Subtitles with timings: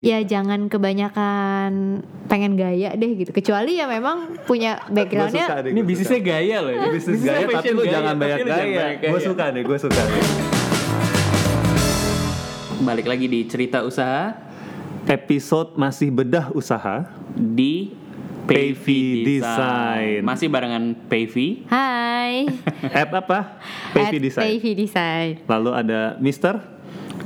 [0.00, 6.56] ya jangan kebanyakan pengen gaya deh gitu kecuali ya memang punya backgroundnya Ini bisnisnya gaya
[6.58, 6.72] loh.
[6.72, 6.88] ini.
[6.88, 8.56] bisnis Bisnisnya gaya tapi lu gaya, jangan banyak gaya.
[8.96, 10.00] banyak Gue suka deh, gue suka.
[10.00, 10.24] deh.
[12.80, 14.40] Balik lagi di cerita usaha
[15.04, 17.04] Episode masih bedah usaha.
[17.30, 17.92] di
[18.48, 20.24] Payvi Design.
[20.24, 21.68] Masih barengan Payvi.
[21.68, 22.48] Hai
[23.04, 23.60] App apa?
[23.92, 24.44] Payvi At Design.
[24.48, 26.56] Payvi Design Lalu ada Mister.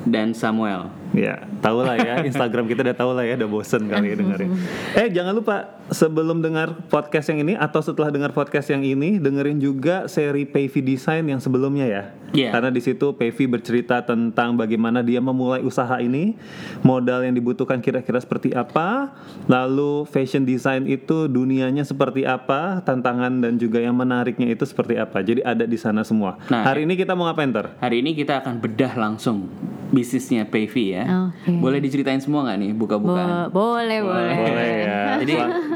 [0.02, 0.90] dan Samuel.
[1.14, 2.26] Ya, tahu lah ya.
[2.26, 4.50] Instagram kita udah tahu lah ya, udah bosen kali ya dengerin.
[4.94, 9.58] Eh, jangan lupa sebelum dengar podcast yang ini atau setelah dengar podcast yang ini, dengerin
[9.62, 12.02] juga seri Payvi Design yang sebelumnya ya.
[12.34, 12.50] Iya.
[12.50, 16.34] Karena di situ Payvi bercerita tentang bagaimana dia memulai usaha ini,
[16.82, 19.14] modal yang dibutuhkan kira-kira seperti apa,
[19.46, 25.22] lalu fashion design itu dunianya seperti apa, tantangan dan juga yang menariknya itu seperti apa.
[25.22, 26.34] Jadi ada di sana semua.
[26.50, 27.70] Nah, Hari ini kita mau ngapain ter?
[27.78, 29.46] Hari ini kita akan bedah langsung
[29.94, 31.03] bisnisnya Payvi ya.
[31.04, 31.50] Oke.
[31.60, 33.50] Boleh diceritain semua nggak nih Bo- buka-bukaan?
[33.50, 35.00] boleh boleh Boleh ya.
[35.22, 35.34] Jadi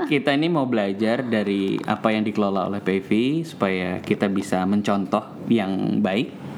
[0.08, 6.00] kita ini mau belajar dari apa yang dikelola oleh Payvi supaya kita bisa mencontoh yang
[6.00, 6.50] baik.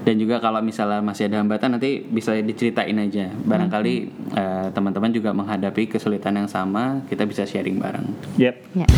[0.00, 3.28] Dan juga kalau misalnya masih ada hambatan nanti bisa diceritain aja.
[3.44, 3.94] Barangkali
[4.32, 8.08] eh, teman-teman juga menghadapi kesulitan yang sama, kita bisa sharing bareng.
[8.40, 8.54] Yep.
[8.80, 8.88] ya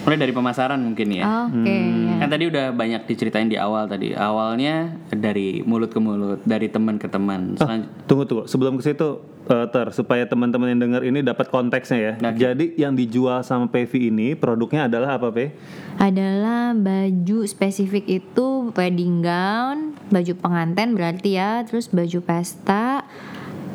[0.00, 1.24] Mulai dari pemasaran mungkin ya.
[1.46, 2.16] oke ya.
[2.18, 4.12] Kan tadi udah banyak diceritain di awal tadi.
[4.12, 7.54] Awalnya dari mulut ke mulut, dari teman ke teman.
[7.54, 11.98] Selan- Tunggu tunggu, sebelum ke situ eh, ter supaya teman-teman yang dengar ini dapat konteksnya
[11.98, 12.12] ya.
[12.18, 12.38] Oke.
[12.38, 15.52] Jadi yang dijual sama PV ini produknya adalah apa, P?
[15.96, 23.04] adalah baju spesifik itu wedding gown, baju pengantin berarti ya, terus baju pesta,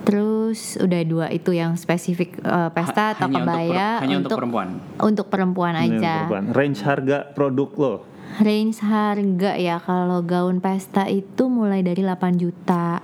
[0.05, 4.37] terus udah dua itu yang spesifik eh, pesta atau hanya untuk per- kebaya hanya untuk
[4.37, 4.67] perempuan.
[5.01, 6.13] untuk perempuan Ini yang aja.
[6.21, 6.43] perempuan.
[6.53, 7.93] Range harga produk lo.
[8.35, 12.99] Range harga ya kalau gaun pesta itu mulai dari 8 juta.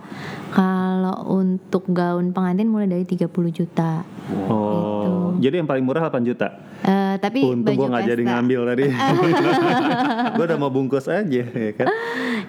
[0.52, 4.04] Kalau untuk gaun pengantin mulai dari 30 juta.
[4.46, 5.32] Oh.
[5.40, 6.60] Jadi yang paling murah 8 juta.
[6.82, 8.84] Eh, tapi Untung gua nggak jadi ngambil tadi.
[10.36, 11.88] gua udah mau bungkus aja ya kan.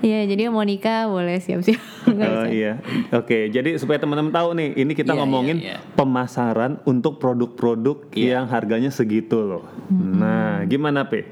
[0.03, 1.81] Iya, jadi mau nikah boleh siap-siap.
[2.03, 2.51] Oh bisa.
[2.51, 2.73] iya.
[3.15, 5.95] Oke, jadi supaya teman-teman tahu nih, ini kita Iya, ngomongin iya, iya.
[5.95, 8.37] pemasaran untuk produk-produk Iya.
[8.37, 9.65] yang harganya segitu loh.
[9.89, 11.23] Nah, gimana, P?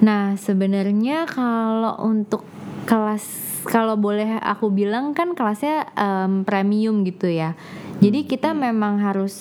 [0.00, 2.42] Nah, sebenarnya kalau untuk
[2.88, 3.22] kelas
[3.64, 7.56] kalau boleh aku bilang kan kelasnya em, premium gitu ya.
[7.98, 9.34] Jadi kita memang harus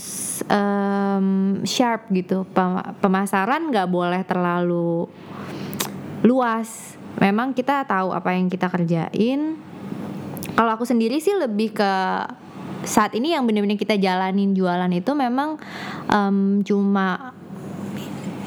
[0.48, 2.48] em, sharp gitu.
[2.56, 5.12] Pem- Pemasaran nggak boleh terlalu
[6.24, 6.96] luas.
[7.20, 9.60] Memang kita tahu apa yang kita kerjain.
[10.54, 11.92] Kalau aku sendiri sih lebih ke
[12.84, 15.56] saat ini yang benar-benar kita jalanin jualan itu memang
[16.12, 17.32] em, cuma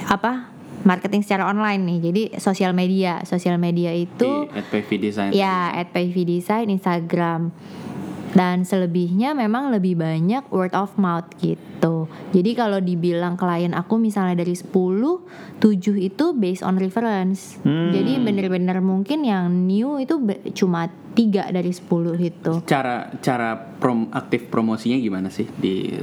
[0.07, 0.56] apa
[0.87, 1.99] marketing secara online nih.
[1.99, 5.31] Jadi sosial media, sosial media itu Di at Payvi Design.
[5.35, 7.51] ya at Payvi Design Instagram.
[8.37, 12.05] Dan selebihnya memang lebih banyak word of mouth gitu.
[12.37, 14.69] Jadi kalau dibilang klien aku misalnya dari 10,
[15.57, 17.57] 7 itu based on reference.
[17.65, 17.97] Hmm.
[17.97, 20.21] Jadi bener-bener mungkin yang new itu
[20.53, 21.89] cuma 3 dari 10
[22.21, 22.53] itu.
[22.69, 25.97] Cara cara prom aktif promosinya gimana sih di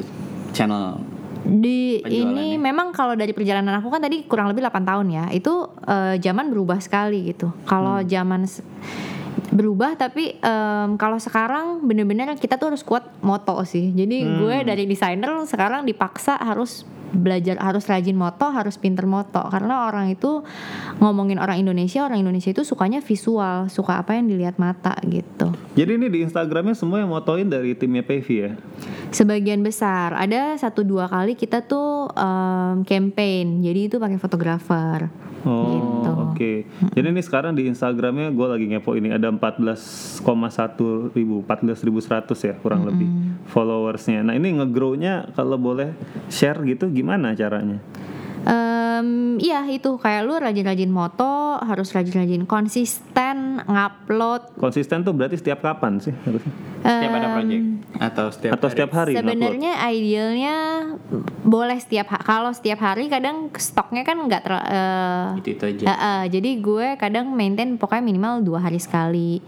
[0.57, 1.12] channel
[1.43, 5.25] Di ini memang kalau dari perjalanan aku kan tadi kurang lebih 8 tahun ya.
[5.29, 7.51] Itu eh, zaman berubah sekali gitu.
[7.63, 8.63] Kalau zaman s-
[9.49, 13.91] berubah tapi em, kalau sekarang bener-bener kita tuh harus kuat moto sih.
[13.91, 19.87] Jadi gue dari desainer sekarang dipaksa harus belajar harus rajin moto, harus pinter moto karena
[19.87, 20.41] orang itu
[20.99, 25.53] ngomongin orang Indonesia, orang Indonesia itu sukanya visual, suka apa yang dilihat mata gitu.
[25.77, 28.51] Jadi ini di Instagramnya semua yang motoin dari timnya PV ya?
[29.13, 35.07] Sebagian besar ada satu dua kali kita tuh em, campaign, jadi itu pakai fotografer.
[35.43, 36.09] Oh, Gitu.
[36.09, 36.51] oke.
[36.95, 42.87] Jadi ini sekarang di Instagramnya gue lagi ngepo ini ada 14,1 ribu, 14.100 ya kurang
[42.87, 43.07] lebih
[43.51, 44.23] followersnya.
[44.23, 45.91] Nah ini ngegrownya kalau boleh
[46.31, 47.83] share gitu gimana caranya?
[48.43, 49.07] Em,
[49.39, 54.57] iya itu kayak lu rajin-rajin moto, harus rajin-rajin konsisten ngupload.
[54.57, 56.51] Konsisten tuh berarti setiap kapan sih harusnya?
[56.83, 57.63] setiap ada project
[57.95, 58.73] atau setiap Atau hari?
[58.75, 59.13] setiap hari?
[59.15, 60.55] Sebenarnya idealnya
[61.39, 64.53] boleh setiap ha- kalau setiap hari kadang stoknya kan nggak ter
[65.39, 65.83] itu itu aja.
[65.87, 69.39] Eh, eh, jadi gue kadang maintain pokoknya minimal dua hari sekali.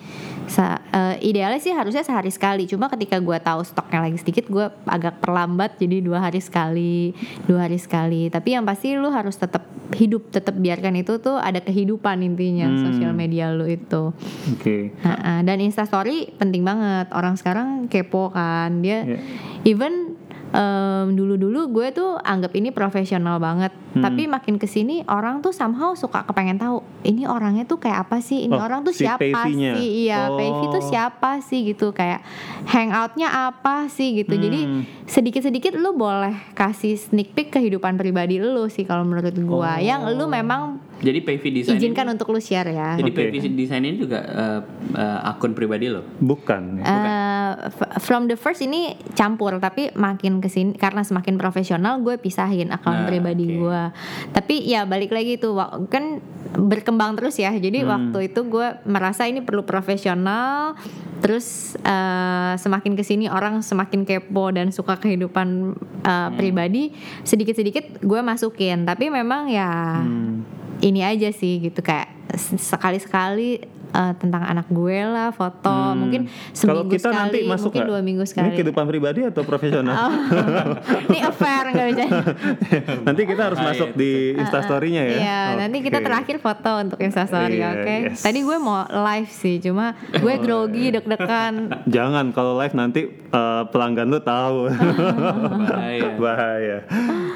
[0.45, 2.69] Sa- eh, idealnya sih harusnya sehari sekali.
[2.69, 7.11] Cuma ketika gue tahu stoknya lagi sedikit, gue agak perlambat jadi dua hari sekali,
[7.43, 8.29] dua hari sekali.
[8.29, 12.81] Tapi yang pasti lu harus tetap hidup, tetap biarkan itu tuh ada kehidupan intinya Hmm.
[12.83, 14.13] sosial media lu itu.
[14.51, 14.93] Oke.
[14.99, 17.09] Nah, eh, dan instastory penting banget.
[17.09, 19.17] Orang sekarang kepo kan dia Iya.
[19.63, 20.04] even
[20.55, 24.03] em, dulu-dulu gue tuh anggap ini profesional banget Hmm.
[24.03, 28.19] tapi makin ke sini orang tuh somehow suka kepengen tahu ini orangnya tuh kayak apa
[28.19, 29.71] sih ini Oh, orang tuh si siapa Pavy-nya.
[29.73, 30.35] sih iya Oh.
[30.35, 32.19] Pavy tuh siapa sih gitu kayak
[32.65, 34.83] hangoutnya apa sih gitu jadi Hmm.
[35.05, 40.25] sedikit-sedikit lu boleh kasih sneak peek kehidupan pribadi lu sih kalau menurut gua yang lu
[40.25, 43.19] memang Jadi PV design izinkan ini, untuk lu share ya Jadi Oke.
[43.27, 44.59] PV design ini juga eh,
[44.93, 46.07] eh, akun pribadi lo.
[46.15, 46.79] Bukan.
[46.79, 48.81] Eh, f- from the first ini
[49.11, 53.55] campur tapi makin ke sini karena semakin profesional gue pisahin akun Nah, pribadi oke.
[53.57, 53.81] gue
[54.31, 59.39] tapi ya balik lagi tuh kan berkembang terus ya jadi waktu itu gue merasa ini
[59.39, 60.79] perlu profesional
[61.17, 67.99] terus eh, semakin ke sini orang semakin kepo dan suka kehidupan eh, pribadi sedikit sedikit
[67.99, 70.43] gue masukin tapi memang ya Hmm.
[70.85, 72.13] Ini aja sih gitu kayak
[73.01, 73.57] sekali
[73.95, 75.95] sekali tentang anak gue lah foto Hmm.
[75.97, 76.51] mungkin Kalau
[76.83, 77.89] seminggu kita sekali nanti masuk mungkin nggak?
[77.89, 79.95] dua minggu Ini sekali kehidupan pribadi atau profesional?
[79.95, 80.11] Oh.
[81.07, 82.05] ini affair nggak bisa
[83.01, 85.17] nanti kita harus Ah, masuk di instastorynya ya.
[85.17, 87.95] Iya, nanti kita terakhir foto untuk instastory, Iya, oke?
[88.09, 88.21] yes.
[88.21, 90.95] Tadi gue mau live sih, cuma gue Oh, grogi, iya.
[90.95, 91.53] deg-degan.
[91.87, 94.67] Jangan kalau live nanti eh, pelanggan lu tahu.
[95.61, 96.09] Bahaya.
[96.15, 96.77] Bahaya.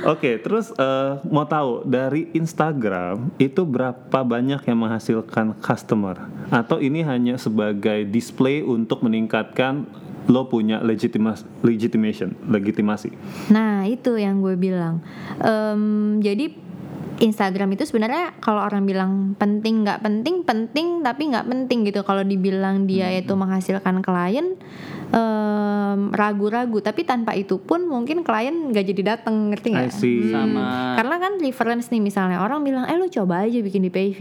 [0.05, 6.19] Oke, terus eh, mau tahu dari Instagram itu berapa banyak yang menghasilkan customer
[6.49, 9.85] atau ini hanya sebagai display untuk meningkatkan
[10.29, 13.09] lo punya legitimas legitimation, legitimasi.
[13.49, 15.01] Nah, itu yang gue bilang.
[15.41, 16.53] Em, jadi
[17.19, 22.05] Instagram itu sebenarnya kalau orang bilang penting nggak penting, penting tapi nggak penting gitu.
[22.05, 23.19] Kalau dibilang dia Hmm.
[23.19, 24.55] itu menghasilkan klien
[25.09, 29.91] em, ragu-ragu, tapi tanpa itu pun mungkin klien nggak jadi datang, ngerti nggak?
[29.91, 30.29] see.
[30.29, 34.19] Sama Karena kan reference nih misalnya orang bilang, eh lu coba aja bikin di PV.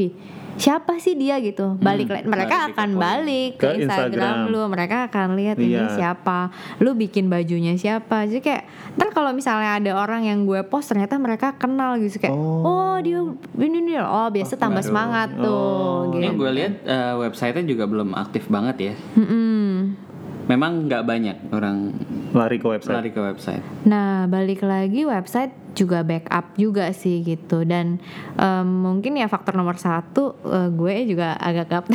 [0.59, 1.79] Siapa sih dia gitu?
[1.79, 4.37] Balik la- mereka akan balik ke, Ke Instagram, Instagram.
[4.49, 5.87] lu, mereka akan lihat ini Iya.
[5.89, 8.25] siapa, lu bikin bajunya siapa.
[8.25, 8.63] Jadi kayak
[8.95, 12.67] ntar kalau misalnya ada orang yang gue post ternyata mereka kenal gitu kayak, Oh.
[12.91, 13.23] oh, dia
[13.57, 14.89] ini nih, oh biasa tambah baru.
[14.89, 15.47] semangat tuh.
[15.49, 16.11] Oh.
[16.11, 16.19] gitu.
[16.21, 18.95] ini gue lihat eh, websitenya juga belum aktif banget ya.
[19.15, 20.08] Mm-mm.
[20.49, 21.93] Memang nggak banyak orang
[22.33, 22.97] Lari ke website.
[22.97, 23.65] lari ke website.
[23.85, 28.01] Nah, balik lagi website juga backup juga sih gitu dan
[28.35, 31.87] em, mungkin ya faktor nomor satu eh, gue juga agak gap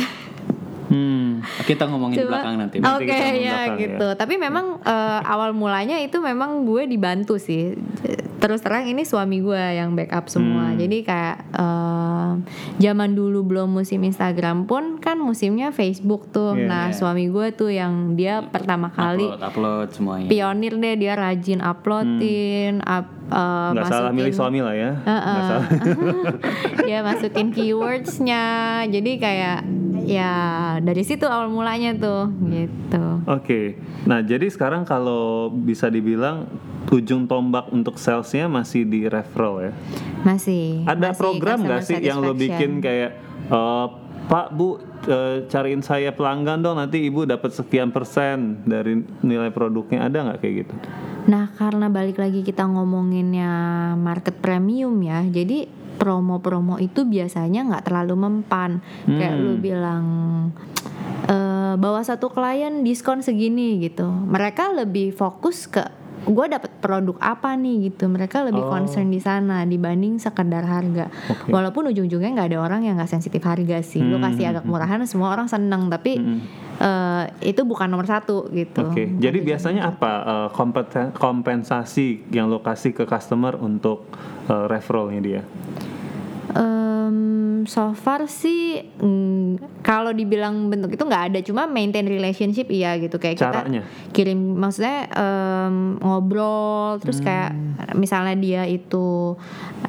[0.84, 1.40] Hmm.
[1.64, 2.76] Kita ngomongin di belakang nanti.
[2.78, 4.08] Oke ngomong ya belakang, gitu.
[4.20, 7.72] Tapi memang eh, awal mulanya itu memang gue dibantu sih.
[8.44, 10.68] Terus terang ini suami gue yang backup semua.
[10.68, 10.76] Hmm.
[10.76, 12.32] Jadi kayak eh,
[12.76, 16.52] zaman dulu belum musim Instagram pun kan musimnya Facebook tuh.
[16.52, 16.68] Iya.
[16.68, 20.28] nah suami gue tuh yang dia pertama kali upload, upload semuanya.
[20.28, 24.90] pionir deh dia rajin uploadin, up, eh, Nggak salah masukin- milih suami lah ya.
[24.92, 25.40] Nggak Heeh.
[25.48, 25.68] salah.
[26.86, 28.42] dia masukin keywordsnya
[28.86, 29.58] jadi kayak
[30.04, 30.32] ya
[30.84, 36.44] dari situ awal mulanya tuh gitu Oke, nah jadi sekarang kalau bisa dibilang
[36.94, 39.72] ujung tombak untuk salesnya masih di referral ya.
[40.22, 43.18] masih Ada masih program nggak sih yang lo bikin kayak
[43.50, 43.86] eh,
[44.24, 50.06] Pak Bu eh, cariin saya pelanggan dong nanti ibu dapat sekian persen dari nilai produknya
[50.06, 50.74] ada nggak kayak gitu?
[51.24, 53.48] nah karena balik lagi kita ngomonginnya
[53.96, 55.64] market premium ya jadi
[55.96, 59.40] promo-promo itu biasanya nggak terlalu mempan kayak Hmm.
[59.40, 60.04] lu bilang
[61.24, 65.80] eh bawa satu klien diskon segini gitu mereka lebih fokus ke
[66.26, 68.70] gue dapat produk apa nih gitu mereka lebih Oh.
[68.70, 71.48] concern di sana dibanding sekedar harga Oke.
[71.48, 75.04] walaupun ujung-ujungnya nggak ada orang yang nggak sensitif harga sih lu Hmm, kasih agak murahan
[75.04, 76.40] semua orang seneng tapi Hmm.
[76.76, 82.58] eh, itu bukan nomor satu gitu Oke, jadi biasanya apa eh, kompeten- kompensasi yang lo
[82.58, 84.08] kasih ke customer untuk
[84.44, 85.42] eh, referralnya dia?
[86.52, 93.00] Em, so far sih mm, kalau dibilang bentuk itu nggak ada cuma maintain relationship iya
[93.00, 93.80] gitu kayak Caranya?
[93.80, 97.56] kita kirim maksudnya em, ngobrol terus kayak
[97.96, 99.34] misalnya dia itu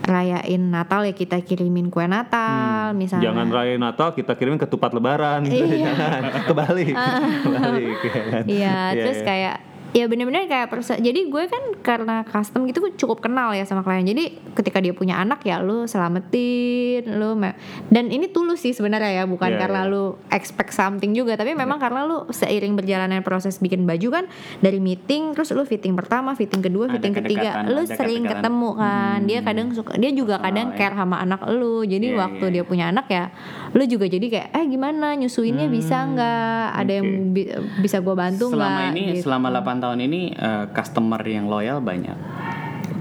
[0.07, 5.43] rayain Natal ya kita kirimin kue Natal misalnya Jangan rayain Natal kita kirimin ketupat Lebaran,
[5.43, 5.65] gitu.
[5.65, 5.91] Iya.
[6.47, 6.95] kebalik,
[7.43, 7.97] kebalik.
[7.99, 8.43] ya kan?
[8.45, 9.25] Iya, terus iya.
[9.25, 9.57] kayak
[9.95, 14.03] ya bener-bener kayak persa- jadi gue kan karena custom gitu cukup kenal ya sama klien
[14.03, 17.39] jadi ketika dia punya anak ya lu selamatin lu
[17.87, 19.89] dan ini tulus sih sebenarnya ya bukan Iya, karena iya.
[19.89, 24.25] lu expect something juga tapi memang karena lu seiring berjalannya proses bikin baju kan
[24.59, 28.43] dari meeting terus lu fitting pertama fitting kedua Ada fitting ketiga lu sering kedekatan.
[28.43, 30.77] ketemu kan dia kadang suka dia juga kadang ya.
[30.77, 33.31] care sama anak lu jadi Iya, waktu iya, dia punya anak ya
[33.71, 36.43] lu juga jadi kayak eh gimana nyusuinnya bisa nggak
[36.75, 37.31] ada yang oke.
[37.31, 39.23] bi- bisa gue bantu selama nggak ini gitu.
[39.25, 42.17] selama 8 tahun ini eh, customer yang loyal banyak.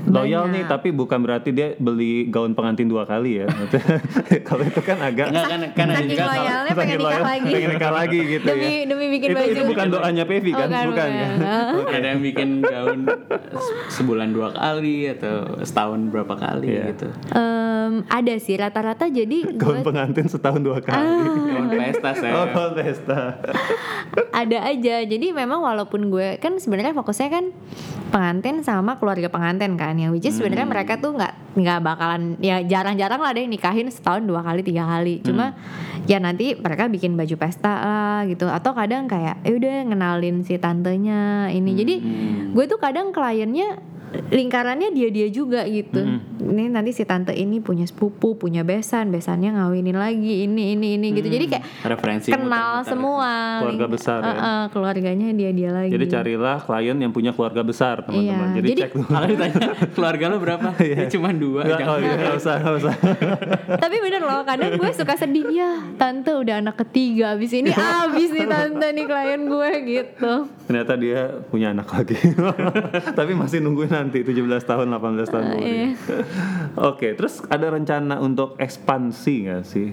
[0.06, 0.52] Loyal Banyak.
[0.52, 3.46] nih tapi bukan berarti dia beli gaun pengantin dua kali ya.
[4.48, 7.08] Kalau itu kan agak Enggak kan kan ada Saking juga kalau- loyalnya pengen Saking nikah
[7.10, 7.50] loyal, lagi.
[7.50, 8.82] pengen nikah lagi gitu demi ya.
[8.84, 9.50] demi bikin itu, baju.
[9.50, 10.66] itu bukan doanya Pevi kan?
[10.66, 11.32] Bukan, bukan, bukan.
[11.38, 11.94] kan?
[11.94, 13.00] ada yang bikin gaun
[13.54, 16.84] se- sebulan dua kali atau setahun berapa kali Iya.
[16.90, 17.08] gitu.
[17.30, 21.08] Em, ada sih rata-rata jadi Gaun gue pengantin setahun dua kali.
[21.46, 22.32] Gaun pesta Oh, saya.
[22.46, 23.18] gaun pesta.
[24.32, 27.44] ada aja jadi memang walaupun gue kan sebenarnya fokusnya kan
[28.08, 32.58] pengantin sama keluarga pengantin kan yang which is sebenarnya mereka tuh nggak nggak bakalan ya
[32.66, 35.22] jarang-jarang lah deh nikahin setahun dua kali tiga kali.
[35.22, 35.54] Cuma
[36.10, 38.50] ya nanti mereka bikin baju pesta lah gitu.
[38.50, 41.72] Atau kadang kayak ya udah ngenalin si tantenya ini.
[41.78, 41.94] Jadi
[42.50, 43.93] gue tuh kadang kliennya
[44.30, 49.54] lingkarannya dia dia juga gitu ini nanti si tante ini punya sepupu punya besan besannya
[49.54, 52.90] ngawinin lagi ini ini ini gitu jadi kayak Referensi kenal muter-muter.
[52.90, 53.30] semua
[53.64, 54.26] Keluarga besar ya.
[54.26, 58.48] Eh, eh, keluarganya dia dia lagi Jadi carilah klien yang punya keluarga besar teman-teman.
[58.50, 59.08] Iya, Jadi, jadi- cek dulu.
[59.08, 59.60] Kalau ditanya
[59.94, 60.68] keluarga lo berapa?
[60.94, 61.60] ya cuma dua.
[61.64, 61.92] Nggak, jangan.
[61.94, 62.94] oh iya, nggak usah, nggak usah.
[63.84, 68.28] tapi bener loh kadang gue suka sedih ya tante udah anak ketiga abis ini abis
[68.32, 70.32] nih tante nih klien gue gitu
[70.64, 71.20] Ternyata dia
[71.52, 72.16] punya anak lagi.
[73.18, 75.72] Tapi masih nungguin nanti 17 tahun, 18 tahun kemudian.
[75.72, 75.88] iya.
[76.92, 79.88] Oke, terus ada rencana untuk ekspansi nggak sih?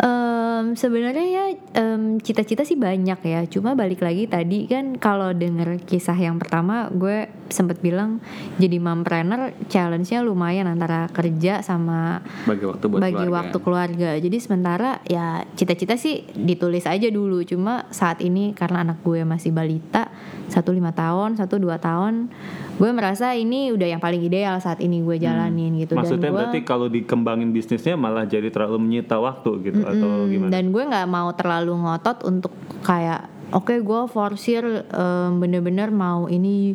[0.00, 1.44] Em, sebenarnya ya
[1.76, 6.88] em, cita-cita sih banyak ya cuma balik lagi tadi kan kalau denger kisah yang pertama
[6.88, 8.16] gue sempet bilang
[8.56, 13.36] jadi mompreneur challenge-nya lumayan antara kerja sama Bagi waktu buat bagi keluarga.
[13.44, 14.10] waktu keluarga.
[14.16, 17.44] Jadi sementara ya cita-cita sih ditulis aja dulu.
[17.44, 20.08] Cuma saat ini karena anak gue masih balita,
[20.48, 22.32] satu lima tahun, satu dua tahun,
[22.80, 25.92] gue merasa ini udah yang paling ideal saat ini gue jalanin gitu.
[25.92, 26.00] Hmm.
[26.00, 30.48] Maksudnya dan gue, berarti kalau dikembangin bisnisnya malah jadi terlalu menyita waktu gitu atau gimana?
[30.48, 36.72] dan gue nggak mau terlalu ngotot untuk kayak oke gue forsir em, bener-bener mau ini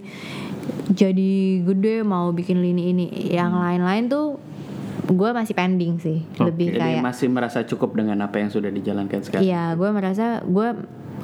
[0.86, 3.06] jadi gede mau bikin lini ini.
[3.34, 3.64] Yang Hmm.
[3.66, 4.26] lain-lain tuh
[5.06, 6.22] gue masih pending sih.
[6.38, 9.46] Lebih Jadi kayak masih merasa cukup dengan apa yang sudah dijalankan sekarang.
[9.46, 10.68] Iya, gue merasa gue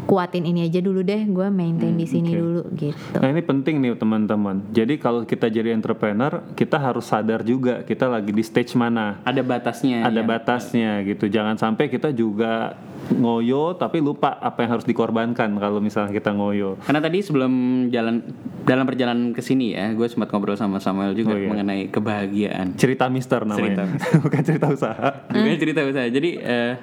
[0.05, 2.39] kuatin ini aja dulu deh, gue maintain di sini oke.
[2.39, 3.15] dulu gitu.
[3.19, 4.63] Nah ini penting nih teman-teman.
[4.71, 9.23] Jadi kalau kita jadi entrepreneur, kita harus sadar juga kita lagi di stage mana.
[9.23, 10.03] Ada batasnya.
[10.03, 10.27] Ada ya.
[10.27, 11.31] batasnya gitu.
[11.31, 12.75] Jangan sampai kita juga
[13.11, 16.77] ngoyo tapi lupa apa yang harus dikorbankan kalau misalnya kita ngoyo.
[16.85, 17.51] Karena tadi sebelum
[17.89, 18.21] jalan
[18.61, 21.49] dalam perjalanan ke sini ya, gue sempat ngobrol sama Samuel juga Oh, iya.
[21.49, 22.77] mengenai kebahagiaan.
[22.77, 23.89] Cerita mister namanya.
[24.23, 25.25] Bukan cerita usaha.
[25.33, 26.05] juga cerita usaha.
[26.07, 26.73] Jadi eh,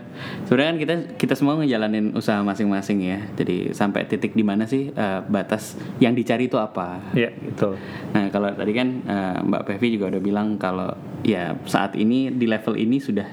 [0.45, 3.19] sebenarnya kan kita kita semua ngejalanin usaha masing-masing ya.
[3.39, 6.99] Jadi sampai titik di mana sih eh, batas yang dicari itu apa?
[7.15, 7.79] Iya, gitu.
[8.13, 10.91] Nah kalau tadi kan eh, Mbak Pevi juga udah bilang kalau
[11.23, 13.27] ya saat ini di level ini sudah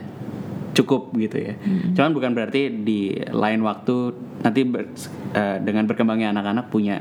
[0.76, 1.54] cukup gitu ya.
[1.96, 4.12] Cuman bukan berarti di lain waktu
[4.44, 4.92] nanti ber-
[5.32, 7.00] eh, dengan berkembangnya anak-anak punya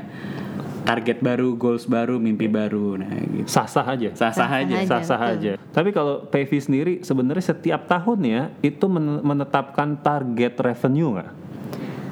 [0.85, 2.95] target baru, goals baru, mimpi baru.
[3.01, 3.49] Nah gitu.
[3.49, 4.09] Sah-sah aja.
[4.13, 4.75] Sah-sah aja.
[4.79, 4.87] aja.
[4.87, 5.51] Sah-sah aja.
[5.73, 11.31] Tapi kalau Pevi sendiri sebenarnya setiap tahun ya itu men- menetapkan target revenue nggak?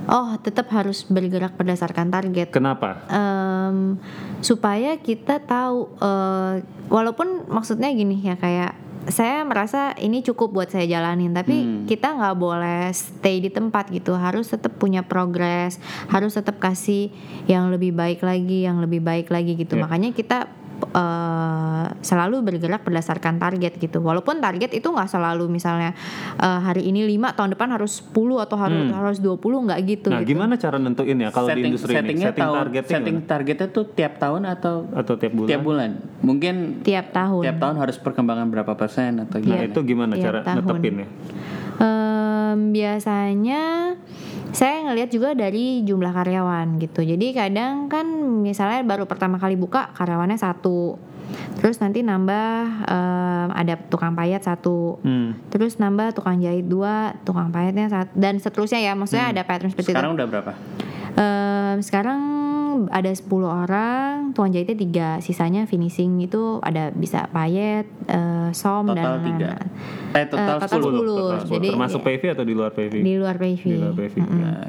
[0.04, 2.52] Oh, tetap harus bergerak berdasarkan target.
[2.52, 3.08] Kenapa?
[3.08, 3.96] Em,
[4.44, 6.60] supaya kita tahu, eh,
[6.92, 12.36] walaupun maksudnya gini ya kayak saya merasa ini cukup buat saya jalanin, tapi kita nggak
[12.40, 14.16] boleh stay di tempat gitu.
[14.16, 17.12] Harus tetap punya progres, harus tetap kasih
[17.50, 19.76] yang lebih baik lagi, yang lebih baik lagi gitu.
[19.76, 19.88] Ya.
[19.88, 20.48] Makanya kita
[20.86, 24.00] eh, selalu bergerak berdasarkan target gitu.
[24.00, 25.96] Walaupun target itu nggak selalu misalnya
[26.36, 30.10] eh, hari ini 5 tahun depan harus 10 atau harus harus 20 nggak gitu.
[30.10, 30.30] Nah, gitu.
[30.32, 32.00] gimana cara nentuin ya kalau di Setting- industri ini?
[32.00, 33.30] settingnya Setting tahun- targetnya setting gimana?
[33.30, 35.50] targetnya tuh tiap tahun atau atau tiap bulan?
[35.50, 35.90] tiap bulan?
[36.22, 37.42] Mungkin Tiap tahun.
[37.42, 39.64] tiap tahun harus perkembangan berapa persen atau Nah, gimana?
[39.66, 40.58] itu gimana Tiap cara tahun.
[40.62, 41.08] netepinnya?
[41.78, 43.94] Em, biasanya
[44.54, 47.02] saya ngelihat juga dari jumlah karyawan gitu.
[47.02, 48.06] Jadi kadang kan
[48.40, 51.02] misalnya baru pertama kali buka karyawannya satu,
[51.58, 52.52] terus nanti nambah
[52.86, 55.34] em, ada tukang payat satu, Hmm.
[55.50, 58.94] terus nambah tukang jahit dua, tukang payatnya satu, dan seterusnya ya.
[58.94, 60.18] Maksudnya ada pattern seperti Sekarang itu.
[60.22, 60.54] udah berapa?
[61.14, 62.22] Em, sekarang
[62.90, 68.98] ada 10 orang, tukang jahitnya tiga, sisanya finishing itu ada bisa payet, eh, som Total
[68.98, 69.52] dan tiga.
[70.14, 70.82] Eh total, Eh, total 10.
[70.82, 71.06] 10.
[71.06, 72.06] Total Jadi, termasuk ya.
[72.06, 72.94] PV atau di luar PV?
[72.96, 73.64] di luar PV.
[73.66, 74.16] Di luar PV.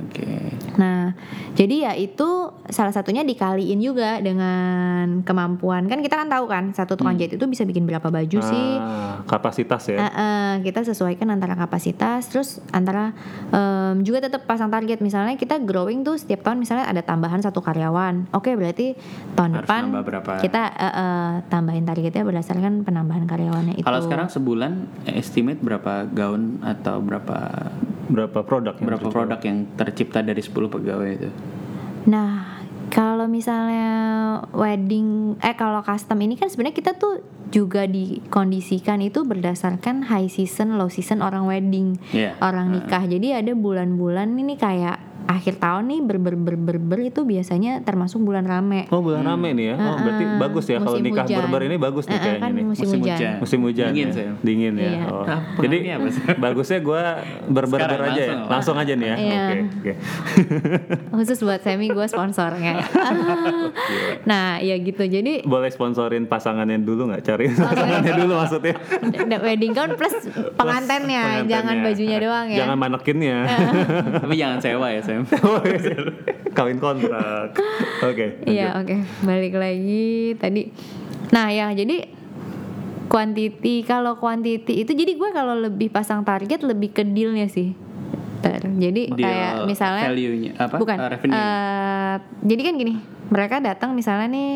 [0.05, 0.33] Oke.
[0.75, 1.13] Nah,
[1.55, 2.29] jadi ya itu
[2.67, 5.87] salah satunya dikaliin juga dengan kemampuan.
[5.87, 8.69] Kan kita kan tahu kan satu tukang jahit itu bisa bikin berapa baju sih.
[8.81, 9.97] Ah, kapasitas ya.
[9.97, 13.13] Eh, eh, kita sesuaikan antara kapasitas, terus antara
[13.49, 14.99] em, juga tetap pasang target.
[14.99, 18.33] Misalnya kita growing tuh setiap tahun misalnya ada tambahan satu karyawan.
[18.35, 18.99] Oke, berarti
[19.39, 19.83] tahun Harus depan
[20.43, 23.87] kita eh, eh, tambahin targetnya berdasarkan penambahan karyawannya itu.
[23.87, 24.73] Kalau sekarang sebulan
[25.07, 27.39] eh, estimate berapa gaun atau berapa
[28.05, 31.31] Berapa produk yang berapa produk yang tercipta dari 10 pegawai itu?
[32.05, 32.61] Nah,
[32.93, 33.91] kalau misalnya
[34.53, 40.77] wedding eh kalau custom ini kan sebenarnya kita tuh juga dikondisikan itu berdasarkan high season,
[40.77, 42.35] low season orang wedding, Iya.
[42.43, 43.07] orang nikah.
[43.07, 47.81] Jadi ada bulan-bulan ini kayak akhir tahun nih ber ber ber ber, ber itu biasanya
[47.81, 48.85] termasuk bulan rame.
[48.89, 49.77] Oh bulan rame nih ya.
[49.77, 51.39] Oh berarti Heeh, bagus ya kalau nikah hujan.
[51.41, 52.65] berber ini bagus nih Heeh, kayaknya kan nih.
[52.65, 53.17] musim, Musim hujan.
[53.17, 53.35] hujan.
[53.41, 54.13] Musim hujan Dingin, ya.
[54.13, 54.33] saya.
[54.41, 54.85] Dingin ya.
[54.85, 55.03] Iya.
[55.07, 55.25] Oh.
[55.25, 56.23] Apa Jadi ini apa sih?
[56.37, 57.03] bagusnya gue
[57.49, 58.27] berber Sekarang aja ya.
[58.27, 58.51] langsung.
[58.51, 59.17] Langsung aja nih ya.
[59.17, 59.43] Iya.
[59.45, 59.59] Oke.
[59.75, 59.93] oke.
[61.17, 62.75] Khusus buat Semi gue sponsornya.
[64.31, 65.03] nah, ya gitu.
[65.03, 67.23] Jadi Boleh sponsorin pasangannya dulu nggak?
[67.23, 68.75] Cari pasangannya dulu maksudnya.
[69.41, 70.15] wedding gown plus
[70.55, 71.49] pengantennya, Pengantennya.
[71.49, 72.59] jangan bajunya doang ya.
[72.61, 73.37] Jangan manekinnya.
[74.21, 75.01] Tapi jangan sewa ya.
[76.57, 77.55] Kawin kontrak.
[78.01, 78.43] Oke.
[78.45, 80.71] Iya oke balik lagi tadi.
[81.31, 82.11] Nah ya jadi
[83.07, 87.75] quantity kalau quantity itu jadi gue kalau lebih pasang target lebih ke dealnya sih.
[88.41, 88.61] Ter.
[88.61, 90.77] Jadi Deal kayak misalnya value-nya apa?
[90.77, 91.33] bukan Eh, revenue.
[91.33, 92.95] eh, jadi kan gini
[93.27, 94.53] mereka datang misalnya nih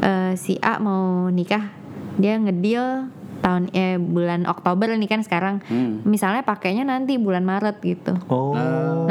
[0.00, 1.66] eh, si A mau nikah
[2.14, 6.00] dia ngedeal tahun eh bulan Oktober nih kan sekarang Hmm.
[6.04, 8.14] misalnya pakainya nanti bulan Maret gitu.
[8.26, 8.54] Oh.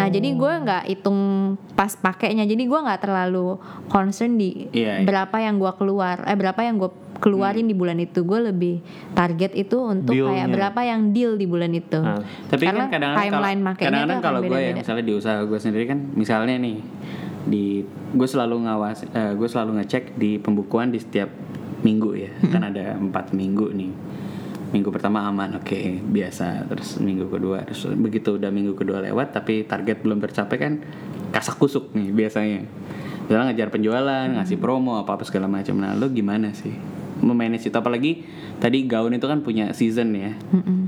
[0.03, 1.19] Nah jadi gue nggak hitung
[1.79, 3.55] pas pakainya, jadi gue nggak terlalu
[3.87, 5.07] concern di Iya, iya.
[5.07, 6.91] berapa yang gue keluar, eh berapa yang gue
[7.23, 8.27] keluarin di bulan itu.
[8.27, 8.83] Gue lebih
[9.15, 12.03] target itu untuk kayak berapa yang deal di bulan itu.
[12.03, 12.19] Ah.
[12.51, 15.85] Tapi Karena kan kadang-kadang timeline kalau, kadang-kadang kalau gue ya misalnya di usaha gue sendiri
[15.87, 16.77] kan misalnya nih
[17.47, 17.83] di
[18.15, 21.31] gue selalu ngawas eh, gue selalu ngecek di pembukuan di setiap
[21.83, 23.91] minggu ya kan ada empat minggu nih
[24.73, 26.65] minggu pertama aman oke biasa.
[26.65, 30.73] Terus minggu kedua terus begitu udah minggu kedua lewat tapi target belum tercapai kan
[31.29, 32.65] kasak kusuk nih biasanya.
[33.29, 35.77] Misalnya ngejar penjualan ngasih promo apa apa segala macam.
[35.77, 36.73] Nah lo gimana sih
[37.23, 37.77] memanage itu?
[37.77, 38.25] Apalagi
[38.59, 40.33] tadi gaun itu kan punya season ya.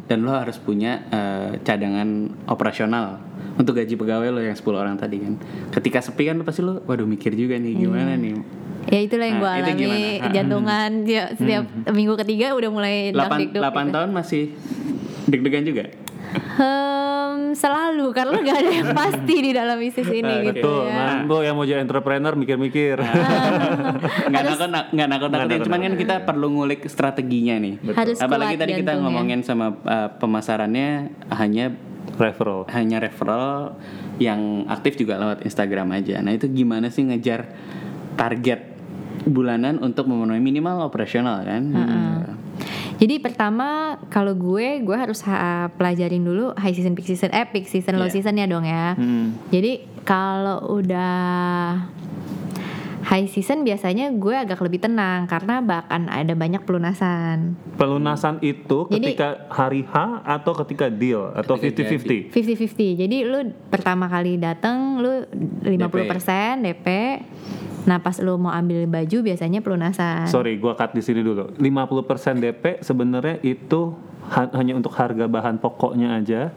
[0.09, 3.21] Dan lo harus punya eh, cadangan operasional
[3.55, 5.39] untuk gaji pegawai lo yang 10 orang tadi kan.
[5.71, 9.37] Ketika sepi kan lo pasti lo waduh mikir juga nih gimana nih Ya itulah yang
[9.37, 9.97] gue Nah, itu alami gimana?
[10.25, 10.31] Hmm.
[10.31, 13.91] jantungan ya, setiap minggu ketiga udah mulai 8, dakdikduk 8 gitu.
[13.91, 14.43] tahun masih
[15.25, 15.83] deg-degan juga
[16.35, 20.81] Hmm, selalu karena gak ada yang pasti di dalam bisnis ini Nah, gitu betul.
[20.83, 20.95] ya.
[20.97, 22.99] Nah, lo yang mau jadi entrepreneur mikir-mikir.
[24.29, 28.61] nggak nakut nggak nakut nakutin cuman kan kita perlu ngulik strateginya nih Harus apalagi kuat
[28.61, 30.89] tadi kita ngomongin sama uh, pemasarannya
[31.31, 31.71] hanya
[32.15, 32.67] Referral.
[32.69, 33.75] hanya referral
[34.17, 37.47] yang aktif juga lewat Instagram aja nah itu gimana sih ngejar
[38.13, 38.74] target
[39.25, 41.63] bulanan untuk memenuhi minimal operasional kan
[42.95, 47.67] Jadi pertama kalau gue gue harus ha- pelajarin dulu high season, peak season, eh peak
[47.67, 48.15] season, low Iya.
[48.15, 48.95] season ya dong ya.
[48.95, 49.35] Hmm.
[49.49, 51.19] Jadi kalau udah
[53.05, 57.53] high season biasanya gue agak lebih tenang karena bahkan ada banyak pelunasan.
[57.75, 62.31] Pelunasan itu Jadi- ketika hari H atau ketika deal atau Ketika 50-50.
[62.31, 62.95] 50-50.
[62.95, 65.21] Jadi lu pertama kali datang lu
[65.61, 66.87] 50% DP.
[67.85, 70.25] Nah, pas lu mau ambil baju biasanya pelunasan.
[70.25, 71.53] Sorry, gua cut di sini dulu.
[71.57, 73.93] 50% DP sebenarnya itu
[74.27, 76.49] ha- hanya untuk harga bahan pokoknya aja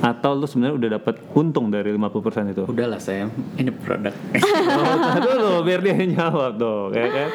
[0.00, 2.62] atau lu sebenarnya udah dapat untung dari 50% itu?
[2.66, 4.12] udahlah saya ini produk
[4.78, 7.30] oh, dulu biar dia jawab dong, ya kan?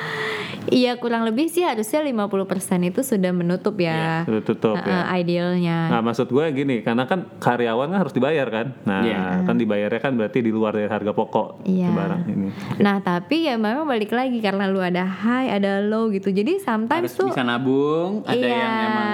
[0.70, 2.30] Iya, kurang lebih sih harusnya 50%
[2.86, 4.22] itu sudah menutup ya.
[4.22, 5.18] Sudah tutup Nah, ya.
[5.18, 5.90] idealnya.
[5.90, 9.48] Nah maksud gue gini, karena kan karyawan kan harus dibayar kan, nah Iya.
[9.48, 11.90] kan dibayarnya kan berarti di luar dari harga pokok Iya.
[11.90, 12.48] barang ini.
[12.78, 16.30] Nah, tapi ya memang balik lagi karena lu ada high, ada low gitu.
[16.30, 19.10] Jadi sometimes harus tuh bisa nabung ada iya, yang emang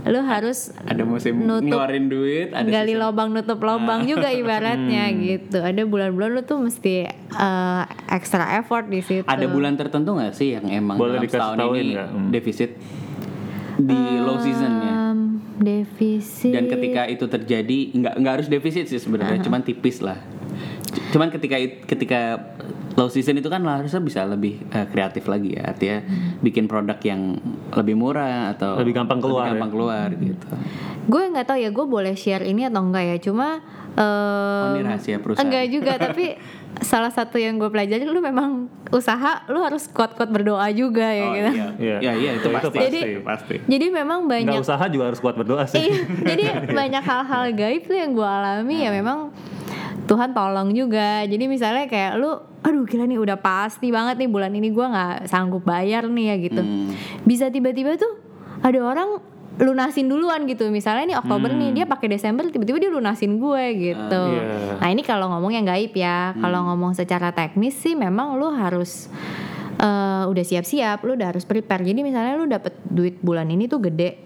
[0.00, 5.04] lu harus ada musim nutup- ngeluarin duit ada gali season- lobang nutup lobang juga ibaratnya
[5.06, 5.18] Hmm.
[5.20, 5.58] gitu.
[5.58, 9.24] Ada bulan-bulan lu tuh mesti eh, extra effort di situ.
[9.24, 11.94] Ada bulan tertentu nggak sih yang emang Boleh dalam tauin ini?
[11.96, 12.28] Hmm.
[12.28, 12.78] defisit
[13.76, 14.92] di low seasonnya?
[15.08, 15.18] Em,
[15.56, 16.50] defisit.
[16.50, 20.18] Dan ketika itu terjadi nggak nggak harus defisit sih sebenarnya, cuman tipis lah.
[21.08, 22.20] Cuman ketika ketika
[22.94, 25.98] low season itu kan harusnya bisa lebih eh, kreatif lagi ya, artinya
[26.38, 27.38] bikin produk yang
[27.70, 29.74] lebih murah atau Lebih gampang keluar gampang ya?
[29.74, 30.46] keluar gitu.
[31.08, 34.04] gue nggak tahu ya gue boleh share ini atau enggak ya cuma eh
[34.60, 35.40] Oh, ini rahasia perusahaan.
[35.40, 36.36] enggak juga tapi
[36.78, 41.32] salah satu yang gue pelajari lu memang usaha lu harus kuat-kuat berdoa juga ya Oh
[41.32, 41.96] gitu iya, Iya.
[41.98, 42.68] ya iya itu Itu pasti.
[42.70, 42.84] pasti.
[42.84, 43.56] Jadi pasti.
[43.64, 45.80] jadi memang Nggak banyak usaha juga harus kuat berdoa sih.
[45.80, 45.96] Iya,
[46.26, 46.44] jadi
[46.78, 49.32] banyak hal-hal gaib tuh yang gue alami ya memang
[50.08, 51.22] Tuhan tolong juga.
[51.28, 55.28] Jadi misalnya kayak lu, aduh gila nih udah pasti banget nih bulan ini gue nggak
[55.28, 56.62] sanggup bayar nih ya gitu.
[56.64, 56.88] Hmm.
[57.28, 58.16] Bisa tiba-tiba tuh
[58.64, 59.20] ada orang
[59.60, 60.70] lunasin duluan gitu.
[60.72, 64.24] Misalnya nih Oktober nih dia pakai Desember tiba-tiba dia lunasin gue gitu.
[64.32, 64.80] Iya.
[64.80, 66.32] Nah ini kalau ngomong yang gaib ya.
[66.40, 69.12] Kalau ngomong secara teknis sih memang lu harus
[69.76, 71.84] eh, udah siap-siap, lu udah harus prepare.
[71.84, 74.16] Jadi misalnya lu dapet duit bulan ini tuh gede,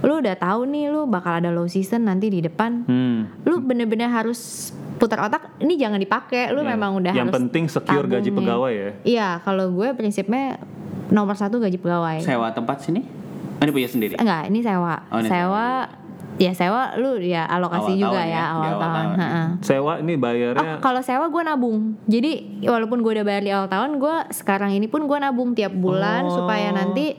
[0.00, 3.28] lu udah tahu nih lu bakal ada low season nanti di depan Hmm.
[3.42, 6.68] lu bener-bener harus putar otak ini jangan dipakai lu Ya.
[6.70, 8.36] memang udah Yang harus penting secure gaji nih.
[8.36, 8.90] pegawai ya.
[9.02, 10.56] iya kalau gue prinsipnya
[11.08, 13.02] nomor satu gaji pegawai Sewa tempat sini?
[13.52, 14.14] Oh, ini punya sendiri.
[14.14, 15.66] enggak ini sewa Oh, ini sewa
[16.40, 19.18] ya sewa lu ya alokasi Awal juga tahun ya, ya, awal awal tahun tahun.
[19.20, 19.42] Ha-ha.
[19.60, 21.78] Sewa ini bayarnya Oh, kalau sewa gue nabung.
[22.06, 22.32] Jadi
[22.64, 26.24] walaupun gue udah bayar di awal tahun, gue sekarang ini pun gue nabung tiap bulan
[26.24, 26.32] Oh.
[26.34, 27.12] supaya nanti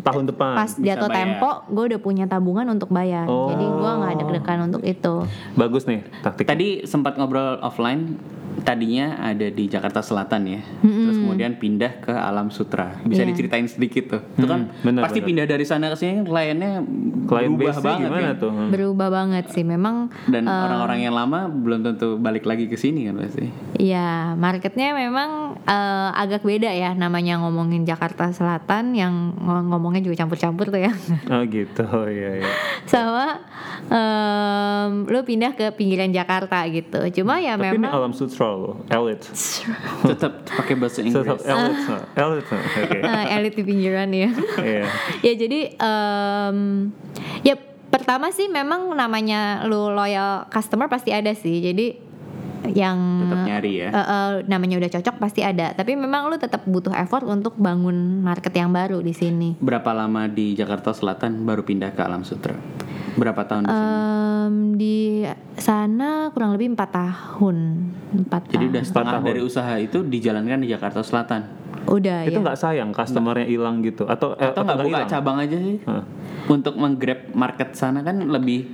[0.00, 0.54] tahun depan.
[0.54, 1.18] pas jatuh bayar.
[1.36, 3.26] tempo gue udah punya tabungan untuk bayar.
[3.26, 3.50] Oh.
[3.50, 5.14] Jadi gue nggak deg-degan untuk itu.
[5.52, 6.46] Bagus nih taktik.
[6.46, 8.14] Tadi sempat ngobrol offline.
[8.60, 12.98] Tadinya ada di Jakarta Selatan ya, terus kemudian pindah ke Alam Sutra.
[13.00, 13.28] Bisa Iya.
[13.28, 14.22] diceritain sedikit tuh.
[14.32, 15.28] Itu kan bener, pasti bener.
[15.28, 16.82] pindah dari sana ke sini kliennya
[17.24, 18.36] Klien berubah banget gimana kan.
[18.38, 18.50] tuh?
[18.50, 18.68] Hmm.
[18.68, 19.62] Berubah banget sih.
[19.62, 23.46] Memang Dan orang-orang yang lama belum tentu balik lagi ke sini kan pasti.
[23.78, 26.92] ya marketnya memang eh, agak beda ya.
[26.92, 30.92] Namanya ngomongin Jakarta Selatan yang ng- ngomongnya juga campur-campur tuh ya.
[31.30, 31.84] Oh gitu.
[31.84, 32.50] Oh iya iya.
[32.84, 33.44] Sama
[33.88, 37.00] em, lu pindah ke pinggiran Jakarta gitu.
[37.14, 39.26] Cuma ya Tapi memang alam sutra loh, elite.
[40.08, 41.44] Tetap pakai bahasa Tetap Inggris.
[41.44, 41.98] no.
[42.56, 42.98] Oke.
[43.04, 44.30] eh, elit di pinggiran ya.
[44.56, 44.84] Iya.
[45.26, 46.58] ya jadi em,
[47.44, 47.54] ya
[47.88, 52.07] pertama sih memang namanya lu loyal customer pasti ada sih jadi
[52.70, 53.88] yang Tetap nyari ya.
[53.88, 57.94] eh, eh, namanya udah cocok pasti ada tapi memang lu tetap butuh effort untuk bangun
[58.20, 62.54] market yang baru di sini Berapa lama di Jakarta Selatan baru pindah ke Alam Sutra?
[63.14, 63.90] Berapa tahun di sini?
[63.90, 64.98] Em, di
[65.54, 67.56] sana kurang lebih empat tahun
[68.16, 69.26] empat Jadi tahun udah setengah tahun.
[69.26, 71.42] dari usaha itu dijalankan di Jakarta Selatan.
[71.88, 75.08] udah Itu ya nggak sayang customernya hilang gitu atau eh, Atau nggak buka hilang?
[75.08, 75.80] cabang aja sih?
[75.82, 76.04] Hah.
[76.46, 78.68] Untuk menggrab market sana kan lebih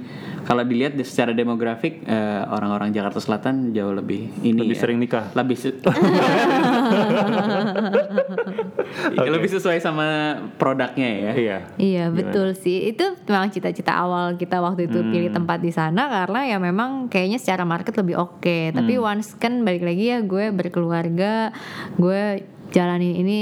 [0.44, 4.78] kalau dilihat di- secara demografik eh, orang-orang Jakarta Selatan jauh lebih ini Lebih ya.
[4.78, 5.24] sering nikah.
[5.32, 5.74] lebih se-
[9.34, 11.30] lebih sesuai sama produknya ya.
[11.34, 11.56] Iya.
[11.76, 12.14] Iya Gimana?
[12.14, 15.36] betul sih itu memang cita-cita awal kita waktu itu pilih Hmm.
[15.36, 19.10] tempat di sana karena ya memang kayaknya secara market lebih oke tapi Hmm.
[19.10, 21.50] once kan balik lagi ya gue berkeluarga
[21.94, 23.40] gue jalanin ini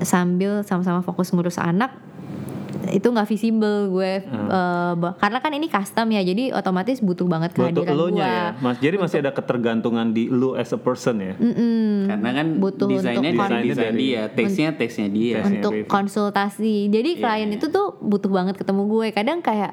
[0.00, 1.94] sambil sama-sama fokus ngurus anak
[2.90, 7.50] itu nggak visible gue eh, ba- karena kan ini custom ya jadi otomatis butuh banget
[7.50, 7.70] Hmm.
[7.70, 8.76] Butuh kehadiran lo gue nya ya, mas.
[8.76, 11.34] Jadi masih ada ketergantungan di lu as a person ya.
[11.34, 12.06] Mm-mm.
[12.06, 15.38] Karena kan Butuh desainnya untuk desain, desain dia, taste-nya taste-nya dia.
[15.40, 16.88] Untuk konsultasi.
[16.88, 17.56] Jadi Iya, klien iya.
[17.56, 19.06] itu tuh butuh banget ketemu gue.
[19.10, 19.72] Kadang kayak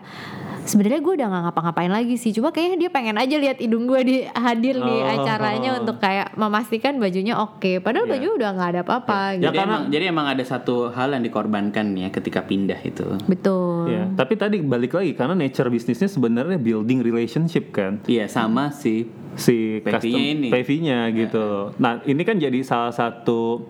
[0.63, 2.31] sebenarnya gue udah nggak ngapa-ngapain lagi sih.
[2.31, 5.13] Cuma kayaknya dia pengen aja lihat hidung gue di hadir di Oh.
[5.15, 7.79] acaranya untuk kayak memastikan bajunya oke.
[7.79, 8.13] Padahal Iya.
[8.13, 9.19] baju udah nggak ada apa-apa.
[9.31, 9.43] Ya, Gitu.
[9.43, 13.00] Jadi karena- emang jadi emang ada satu hal yang dikorbankan ya ketika pindah itu.
[13.25, 13.91] Betul.
[13.91, 19.07] Ya, tapi tadi balik lagi karena nature bisnisnya sebenarnya building relationship kan Iya sama sih.
[19.33, 20.47] Si PV-nya custom ini.
[20.49, 21.39] PV-nya gitu.
[21.39, 21.67] loh.
[21.75, 23.69] Nah, ini kan jadi salah satu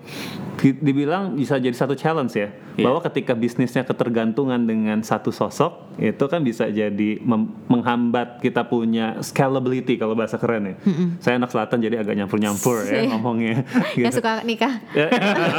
[0.56, 2.50] di- dibilang bisa jadi satu challenge ya.
[2.72, 2.88] Iya.
[2.88, 9.20] Bahwa ketika bisnisnya ketergantungan dengan satu sosok, itu kan bisa jadi mem- menghambat kita punya
[9.20, 10.76] scalability kalau bahasa keren ya.
[11.20, 13.12] Saya anak selatan jadi agak nyampur-nyampur ya Iya.
[13.12, 13.68] ngomongnya.
[14.00, 15.12] Yang suka nikah Ya.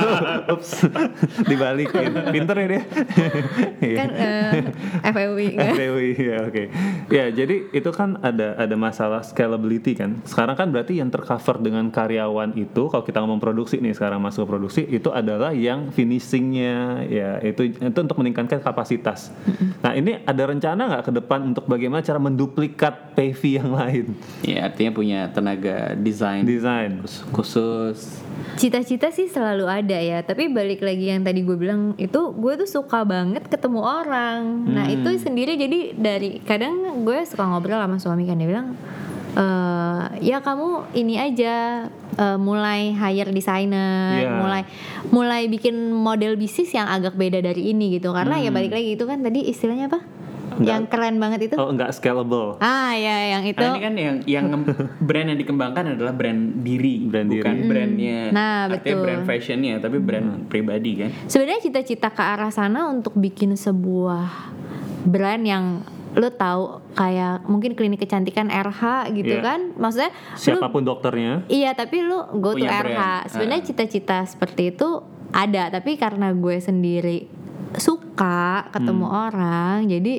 [0.53, 0.89] Ups.
[1.45, 2.11] Dibalikin.
[2.29, 2.83] Pinter ya dia.
[3.83, 3.97] Iya.
[3.99, 4.61] kan eh,
[5.05, 5.47] FWI?
[5.53, 6.65] FPWI ya oke.
[7.09, 10.21] Ya jadi itu kan ada ada masalah scalability kan.
[10.23, 14.45] Sekarang kan berarti yang tercover dengan karyawan itu kalau kita ngomong produksi nih sekarang masuk
[14.45, 16.73] ke produksi itu adalah yang finishingnya
[17.05, 19.33] ya itu itu untuk meningkatkan kapasitas.
[19.81, 24.07] Nah ini ada rencana nggak ke depan untuk bagaimana cara menduplikat PV yang lain
[24.41, 27.03] Ya artinya punya tenaga desain desain.
[27.33, 28.21] khusus.
[28.53, 32.69] Cita-cita sih selalu ada ya, tapi balik lagi yang tadi gue bilang itu gue tuh
[32.69, 34.41] suka banget ketemu orang.
[34.67, 34.95] Nah Hmm.
[34.95, 38.77] itu sendiri jadi dari kadang gue suka ngobrol sama suami kan dia bilang,
[39.33, 44.31] eh ya kamu ini aja eh, mulai hire designer, Iya.
[44.37, 44.63] mulai
[45.09, 48.13] mulai bikin model bisnis yang agak beda dari ini gitu.
[48.13, 50.01] Karena ya balik lagi itu kan tadi istilahnya apa?
[50.03, 50.21] Hmm.
[50.53, 50.69] Enggak.
[50.69, 51.57] Yang keren banget itu.
[51.57, 52.61] Oh nggak scalable.
[52.61, 53.57] Ah ya yang itu.
[53.57, 54.47] Nah, ini kan yang yang
[55.09, 57.69] brand yang dikembangkan adalah brand diri, Brand bukan diri.
[57.73, 58.19] brandnya.
[58.31, 59.01] Nah, artinya betul.
[59.01, 61.09] brand fashionnya, tapi brand pribadi kan.
[61.25, 64.29] Sebenarnya cita-cita ke arah sana untuk bikin sebuah
[65.03, 65.65] brand yang
[66.15, 69.43] lo tahu kayak mungkin klinik kecantikan RH gitu Iya.
[69.43, 71.49] kan maksudnya lu Siapa pun dokternya.
[71.49, 73.29] iya tapi lu go to Punya RH brand.
[73.29, 73.67] sebenarnya Ah.
[73.67, 74.89] cita-cita seperti itu
[75.31, 77.25] ada tapi karena gue sendiri
[77.73, 79.19] suka ketemu Hmm.
[79.23, 80.15] orang jadi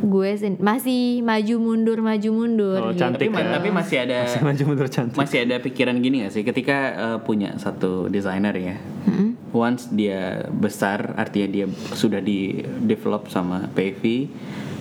[0.00, 3.02] gue sen- masih maju mundur maju mundur Oh, gitu.
[3.02, 3.52] cantik Tapi, ya.
[3.52, 5.18] tapi masih ada Masih maju mundur cantik.
[5.18, 8.76] masih ada pikiran gini gak sih ketika eh, punya satu desainer ya.
[9.02, 9.28] Mm-mm.
[9.50, 14.30] Once dia besar, artinya dia sudah di develop sama PV,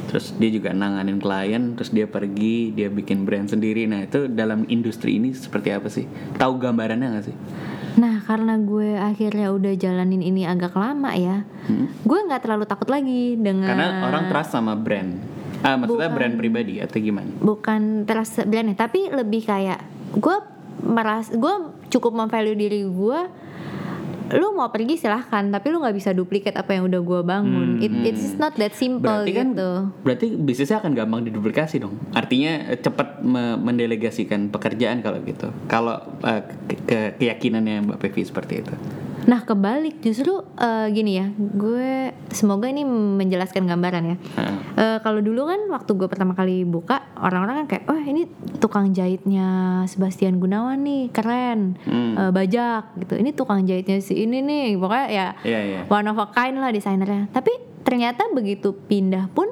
[0.09, 3.85] terus dia juga nanganin klien, terus dia pergi, dia bikin brand sendiri.
[3.85, 6.09] Nah itu dalam industri ini seperti apa sih?
[6.41, 7.37] Tahu gambarannya gak sih?
[7.99, 11.43] Nah, karena gue akhirnya udah jalanin ini agak lama ya,
[12.07, 13.75] gue nggak terlalu takut lagi dengan Hmm.
[13.75, 15.19] Karena orang trust sama brand.
[15.59, 17.27] Ah, maksudnya brand pribadi atau gimana?
[17.43, 19.83] bukan terasa brand ya, tapi lebih kayak
[20.15, 20.37] gue
[20.87, 21.53] meras gue
[21.91, 23.19] cukup memvalue diri gue
[24.31, 27.89] lu mau pergi silahkan tapi lu nggak bisa duplikat apa yang udah gue bangun It,
[28.05, 29.69] it's not that simple Hmm, Berarti kan gitu
[30.01, 31.95] berarti bisnisnya akan gampang diduplikasi dong.
[32.11, 35.49] Artinya eh, cepat me- mendelegasikan pekerjaan kalau gitu.
[35.65, 38.73] Kalau ke- ke- keyakinannya Mbak Pevi seperti itu.
[39.21, 41.91] Nah kebalik justru eh, gini ya gue
[42.29, 44.55] semoga ini menjelaskan gambaran ya Heeh.
[44.75, 48.89] Eh, kalau dulu kan waktu gue pertama kali buka orang-orang kan kayak wah ini tukang
[48.89, 49.47] jahitnya
[49.86, 52.15] Sebastian Gunawan nih keren Hmm.
[52.15, 55.79] Eh, bajak gitu ini tukang jahitnya si ini nih pokoknya ya Iya, iya.
[55.86, 57.51] one of a kind lah desainernya tapi
[57.82, 59.49] ternyata begitu pindah pun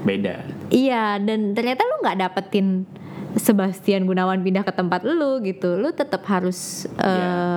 [0.00, 0.46] Beda.
[0.68, 2.86] iya dan ternyata lu nggak dapetin
[3.30, 7.04] Sebastian Gunawan pindah ke tempat lu gitu lu tetap harus Ya,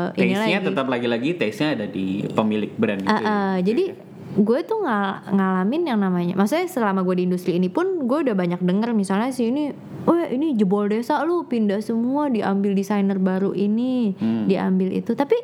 [0.09, 3.11] eh ini lagi tetap lagi-lagi taste-nya ada di pemilik brand gitu.
[3.11, 3.93] Ah, ah, jadi
[4.31, 8.31] gue tuh ngal- ngalamin yang namanya maksudnya selama gue di industri ini pun gue udah
[8.33, 13.51] banyak denger misalnya sih ini wah ini jebol desa lu pindah semua diambil desainer baru
[13.51, 14.47] ini Hmm.
[14.47, 15.35] diambil itu tapi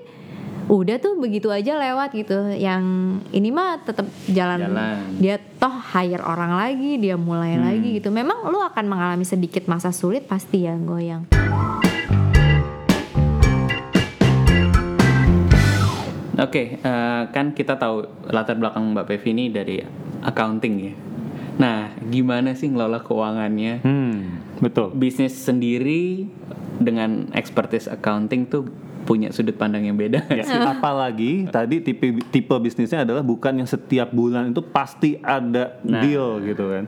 [0.68, 2.84] udah tuh begitu aja lewat gitu yang
[3.32, 5.00] ini mah tetap jalan, Jalan.
[5.16, 7.64] dia toh hire orang lagi dia mulai Hmm.
[7.66, 11.28] lagi gitu memang lu akan mengalami sedikit masa sulit pasti ya goyang
[16.38, 19.82] Oke, eh, kan kita tahu latar belakang Mbak Pevi ini dari
[20.22, 20.94] accounting ya.
[21.58, 23.82] Nah, gimana sih ngelola keuangannya?
[23.82, 24.18] Hmm,
[24.62, 24.94] betul.
[24.94, 26.30] Bisnis sendiri
[26.78, 28.70] dengan expertise accounting tuh
[29.04, 30.30] punya sudut pandang yang beda.
[30.30, 30.46] Ya,
[30.78, 36.04] apalagi tadi tipe tipe bisnisnya adalah bukan yang setiap bulan itu pasti ada Nah.
[36.06, 36.86] deal gitu kan.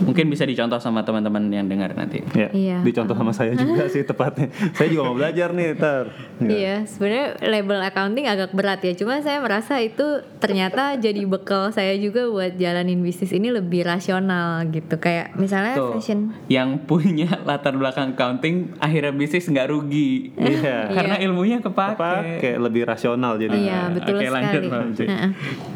[0.00, 2.24] Mungkin bisa dicontoh sama teman-teman yang dengar nanti.
[2.32, 2.78] Ya, Iya.
[2.80, 4.48] dicontoh sama saya juga sih tepatnya.
[4.72, 6.04] Saya juga mau belajar nih, ter.
[6.38, 6.48] Ya.
[6.50, 8.92] Iya, sebenarnya label accounting agak berat ya.
[8.94, 10.02] Cuma saya merasa itu
[10.36, 14.96] ternyata jadi bekal saya juga buat jalanin bisnis ini lebih rasional gitu.
[14.96, 16.32] Kayak misalnya Tuh, fashion.
[16.46, 20.32] yang punya latar belakang accounting akhirnya bisnis nggak rugi.
[20.34, 20.88] Iya.
[20.96, 21.68] Karena ilmunya Apa?
[21.94, 22.40] kepake.
[22.40, 23.52] Kayak lebih rasional jadi.
[23.52, 24.66] Iya, betul Oke, lanjut, sekali.
[24.66, 25.04] Mbak Uci.
[25.04, 25.30] Heeh.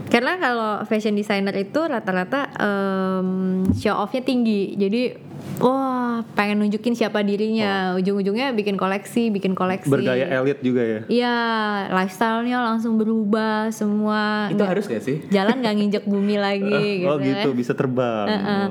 [0.04, 3.28] Karena kalau fashion designer itu rata-rata em,
[3.74, 4.78] show off-nya tinggi.
[4.78, 5.02] Jadi
[5.58, 7.98] wah, pengen nunjukin siapa dirinya.
[7.98, 9.90] Ujung-ujungnya bikin koleksi, bikin koleksi.
[9.90, 11.00] Bergaya elit juga ya.
[11.10, 11.38] Iya,
[11.90, 14.46] lifestyle-nya langsung berubah semua.
[14.54, 15.18] Itu Nggak- harus gak sih?
[15.34, 17.10] jalan nggak nginjek bumi lagi gitu.
[17.10, 17.58] oh gitu, kan.
[17.58, 18.26] bisa terbang.
[18.30, 18.66] Heeh.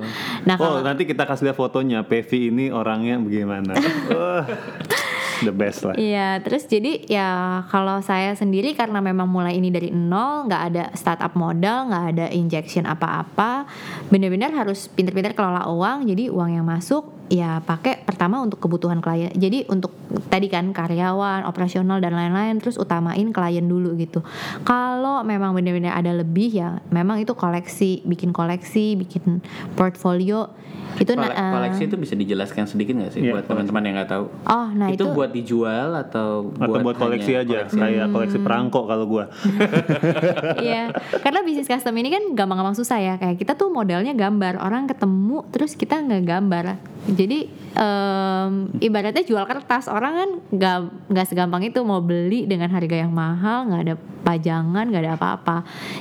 [0.47, 2.07] Nah, oh, kalau nanti kita kasih lihat fotonya.
[2.07, 3.75] Pevi ini orangnya bagaimana?
[5.43, 5.95] The best lah.
[5.99, 7.27] Iya, terus jadi ya
[7.67, 12.25] kalau saya sendiri karena memang mulai ini dari nol, nggak ada startup modal, nggak ada
[12.31, 13.67] injection apa-apa,
[14.07, 16.07] benar-benar harus pinter-pinter kelola uang.
[16.07, 19.31] Jadi uang yang masuk ya pakai pertama untuk kebutuhan klien.
[19.35, 19.91] Jadi untuk
[20.31, 24.23] tadi kan karyawan, operasional dan lain-lain, terus utamain klien dulu gitu.
[24.63, 29.43] Kalau memang benar-benar ada lebih ya, memang itu koleksi, bikin koleksi, bikin
[29.75, 30.51] portfolio
[30.99, 34.11] itu Kole- eh, koleksi itu bisa dijelaskan sedikit nggak sih Iya, buat teman-teman yang nggak
[34.11, 34.25] tahu?
[34.43, 38.45] Oh, nah itu, itu, buat dijual atau Atau buat, koleksi aja, kayak koleksi Hmm.
[38.45, 39.25] perangko kalau gua.
[40.63, 43.13] Iya, karena bisnis custom ini kan gampang-gampang susah ya.
[43.17, 46.65] Kayak kita tuh modalnya gambar, orang ketemu terus kita nggak gambar.
[47.03, 50.77] Jadi em, ibaratnya jual kertas, orang kan nggak
[51.09, 55.57] nggak segampang itu mau beli dengan harga yang mahal, nggak ada pajangan, nggak ada apa-apa.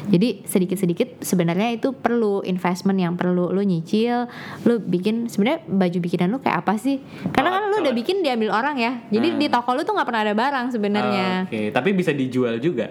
[0.06, 4.30] Jadi sedikit-sedikit sebenarnya itu perlu investment yang perlu lu nyicil,
[4.62, 6.98] lu bikin sebenarnya baju bikinan lu kayak apa sih?
[7.30, 8.92] Karena kan lu udah bikin diambil orang ya.
[9.08, 11.26] Jadi di toko lu tuh nggak pernah ada barang sebenarnya.
[11.40, 12.90] Ah, Oke, tapi bisa dijual juga.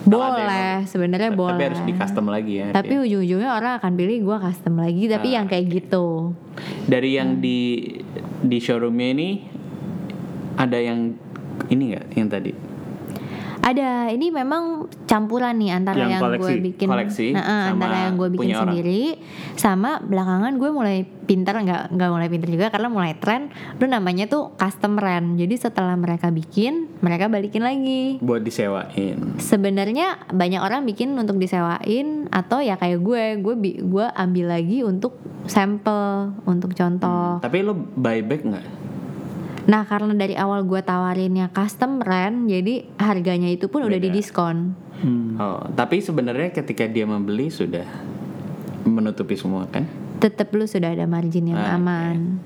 [0.00, 1.54] Boleh, sebenarnya boleh.
[1.54, 2.72] Tapi harus di custom lagi ya.
[2.72, 3.04] Tapi artinya.
[3.04, 6.32] ujung-ujungnya orang akan pilih gue custom lagi, tapi Ah, yang kayak gitu.
[6.88, 7.18] dari Hmm.
[7.20, 7.58] yang di
[8.40, 9.28] di showroomnya ini
[10.56, 11.14] ada yang
[11.68, 12.52] ini nggak yang tadi?
[13.60, 18.14] Ada, ini memang campuran nih antara Yang yang, gue bikin, Koleksi Nah, sama antara yang
[18.16, 18.64] gue bikin punya orang.
[18.72, 19.02] sendiri,
[19.54, 24.26] sama belakangan gue mulai pintar nggak nggak mulai pintar juga karena mulai tren, lu namanya
[24.26, 25.36] tuh custom rent.
[25.36, 28.18] Jadi setelah mereka bikin, mereka balikin lagi.
[28.24, 29.36] Buat disewain.
[29.38, 35.20] Sebenarnya banyak orang bikin untuk disewain atau ya kayak gue, gue gue ambil lagi untuk
[35.44, 37.38] sampel, untuk contoh.
[37.44, 38.79] Tapi lo buyback nggak?
[39.70, 44.10] Nah karena dari awal gue tawarinnya custom rent, jadi harganya itu pun udah Beda.
[44.10, 44.74] didiskon.
[44.98, 45.38] Hmm.
[45.38, 47.86] Oh, tapi sebenarnya ketika dia membeli sudah
[48.82, 49.86] menutupi semua kan?
[50.18, 52.42] Tetep lu sudah ada margin yang Ah, aman.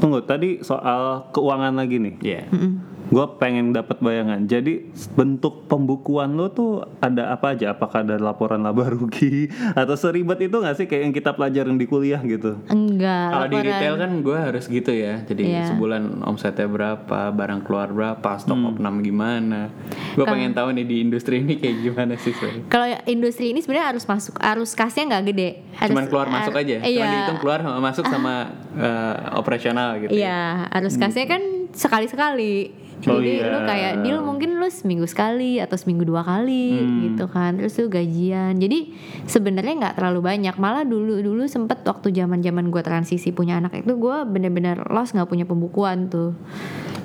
[0.00, 2.14] Tunggu, tadi soal keuangan lagi nih.
[2.24, 2.42] Iya.
[2.48, 2.95] Mm-mm.
[3.06, 4.44] Gue pengen dapat bayangan.
[4.44, 7.70] Jadi bentuk pembukuan lo tuh ada apa aja?
[7.70, 11.84] Apakah ada laporan laba rugi atau seribet itu nggak sih kayak yang kita pelajarin di
[11.84, 12.58] kuliah gitu?
[12.66, 15.22] enggak Kalau di retail kan gue harus gitu ya.
[15.22, 15.70] Jadi Iya.
[15.70, 18.70] sebulan omsetnya berapa, barang keluar berapa, stok Hmm.
[18.72, 19.70] opnam gimana.
[20.12, 22.34] Gue pengen tahu nih di industri ini kayak gimana sih.
[22.66, 26.76] Kalau industri ini sebenarnya harus masuk arus kasnya nggak gede harus, Cuman keluar masuk aja.
[26.80, 28.34] iya Cuman dihitung keluar sama masuk sama
[28.74, 30.10] eh, operasional gitu.
[30.10, 30.18] ya.
[30.18, 30.40] iya
[30.70, 31.40] arus kasnya kan
[31.72, 32.52] sekali sekali
[32.98, 33.46] Oh, jadi iya.
[33.46, 37.00] lu kayak deal mungkin lu seminggu sekali atau seminggu dua kali Hmm.
[37.04, 38.88] gitu kan terus lu gajian jadi
[39.24, 43.76] sebenarnya nggak terlalu banyak malah dulu dulu sempet waktu zaman zaman gue transisi punya anak
[43.78, 46.32] itu gue bener-bener lost nggak punya pembukuan tuh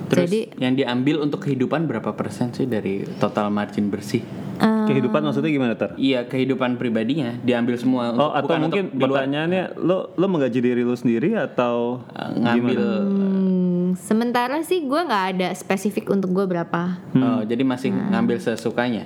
[0.04, 4.20] Terus jadi yang diambil untuk kehidupan berapa persen sih dari total margin bersih?
[4.54, 5.96] eh, Kehidupan maksudnya gimana ter?
[5.96, 8.12] Iya kehidupan pribadinya diambil semua.
[8.12, 12.76] Oh untuk- atau bukan mungkin pertanyaannya lo lo menggaji diri lo sendiri atau Eh, ngambil.
[12.76, 13.31] hmm,
[13.94, 19.04] sementara sih gue nggak ada spesifik untuk gue berapa Oh, jadi masih ngambil sesukanya.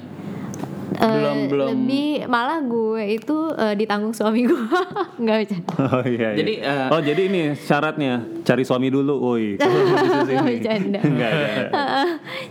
[0.89, 1.67] Eh, belum belum.
[1.69, 4.57] lebih malah gue itu eh, ditanggung suami gue
[5.21, 6.31] nggak bercanda Oh iya.
[6.31, 6.39] iya.
[6.39, 9.59] Jadi, eh, oh jadi ini syaratnya cari suami dulu, woi.
[10.47, 11.01] Bercanda.
[11.01, 11.31] Enggak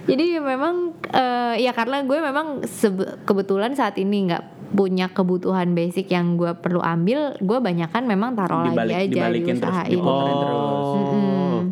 [0.04, 0.76] jadi memang
[1.08, 2.62] eh, ya karena gue memang
[3.24, 8.68] kebetulan saat ini nggak punya kebutuhan basic yang gue perlu ambil gue banyakan memang taruh
[8.68, 10.90] Dibalik- lagi aja di dibalikin terus, usaha ini diputerin terus.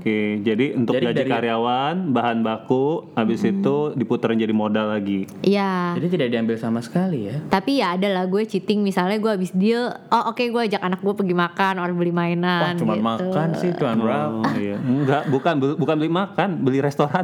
[0.03, 0.19] Oke.
[0.37, 5.31] Jadi untuk Jadi gaji dari- karyawan, bahan baku, habis itu diputerin jadi modal lagi.
[5.39, 7.39] Iya Jadi tidak diambil sama sekali ya.
[7.45, 10.99] tapi ya ada lah gue cheating misalnya gue habis deal oh oke gue ajak anak
[10.99, 13.05] gue pergi makan or beli mainan Wah, cuma gitu.
[13.05, 14.27] makan sih cuman berapa?
[14.33, 14.75] Oh iya.
[14.77, 17.23] Enggak, bukan beli- bukan beli makan, beli restoran.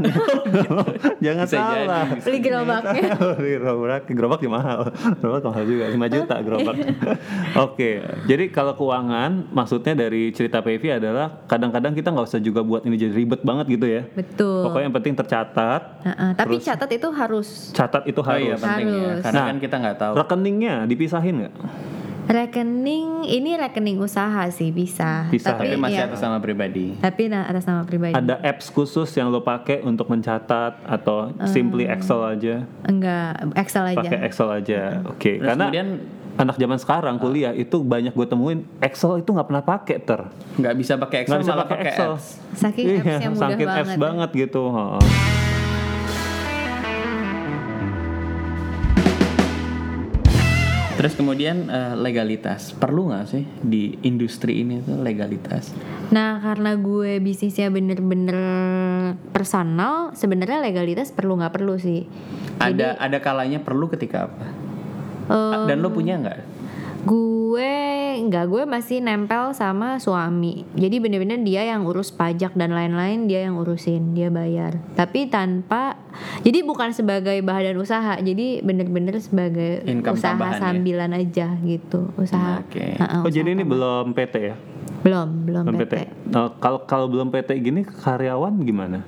[1.19, 2.03] Jangan Bisa jadi, salah.
[2.09, 3.03] bisa beli gerobaknya
[3.37, 4.79] beli gerobak, gerobak juga mahal.
[5.17, 6.75] Gerobak mahal juga, 5 juta gerobak.
[7.59, 7.91] Oke,
[8.23, 12.95] jadi kalau keuangan maksudnya dari cerita PV adalah kadang-kadang kita nggak usah juga buat ini
[12.95, 14.05] jadi ribet banget gitu ya.
[14.13, 18.61] betul Pokoknya yang penting tercatat, Heeh, tapi catat itu harus catat itu Oh iya harus.
[18.61, 19.01] penting ya.
[19.09, 19.23] Harus.
[19.25, 20.13] Karena Nah, kan kita nggak tahu.
[20.15, 21.53] Rekeningnya dipisahin nggak?
[22.29, 26.93] rekening ini rekening usaha sih bisa, Bisa, Tapi masih ya, atas nama pribadi.
[26.95, 31.89] tapi nah, atas nama pribadi Ada apps khusus yang lo pakai untuk mencatat atau simply
[31.89, 32.69] Excel aja?
[32.85, 34.81] enggak Excel aja Pakai Excel aja.
[35.09, 35.87] Oke, Terus karena kemudian
[36.39, 40.23] anak zaman sekarang kuliah itu banyak gue temuin Excel itu nggak pernah pakai ter.
[40.55, 42.09] nggak bisa pakai Excel Nggak bisa pakai Excel.
[42.09, 42.25] apps.
[42.55, 44.61] saking Iya, appsnya mudah saking apps banget banget gitu.
[44.69, 45.01] heeh.
[50.95, 55.71] Terus kemudian eh, legalitas perlu nggak sih di industri ini tuh legalitas?
[56.09, 58.33] nah karena gue bisnisnya bener-bener
[59.29, 62.09] personal sebenarnya legalitas perlu nggak perlu sih
[62.57, 64.68] Ada ada kalanya perlu ketika apa?
[65.29, 66.39] Eh, Dan lo punya nggak?
[66.99, 67.73] gue
[68.27, 73.47] nggak gue masih nempel sama suami jadi bener-bener dia yang urus pajak dan lain-lain dia
[73.47, 75.95] yang urusin dia bayar tapi tanpa
[76.43, 80.59] jadi bukan sebagai badan usaha jadi bener-bener sebagai Income usaha ya?
[80.59, 82.99] sambilan aja gitu usaha Oke.
[82.99, 84.55] Heeh, Oh usaha jadi ini belum PT ya?
[84.99, 85.95] belum belum Belum PT.
[86.27, 88.99] Nah, kalau kalau belum PT gini karyawan gimana?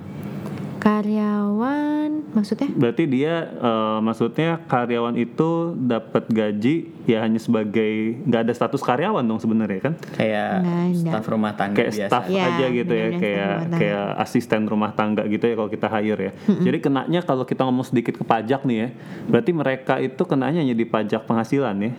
[0.82, 8.52] Karyawan maksudnya Berarti dia eh, maksudnya karyawan itu dapat gaji ya hanya sebagai nggak ada
[8.52, 9.94] status karyawan dong sebenarnya kan?
[10.12, 10.52] Kayak
[10.92, 12.08] staf rumah tangga kayak biasa.
[12.08, 16.20] staff Iya, aja gitu ya kayak kayak asisten rumah tangga gitu ya kalau kita hire
[16.20, 18.88] ya jadi kenanya kalau kita ngomong sedikit ke pajak nih ya
[19.28, 21.92] berarti mereka itu kenanya hanya di pajak penghasilan ya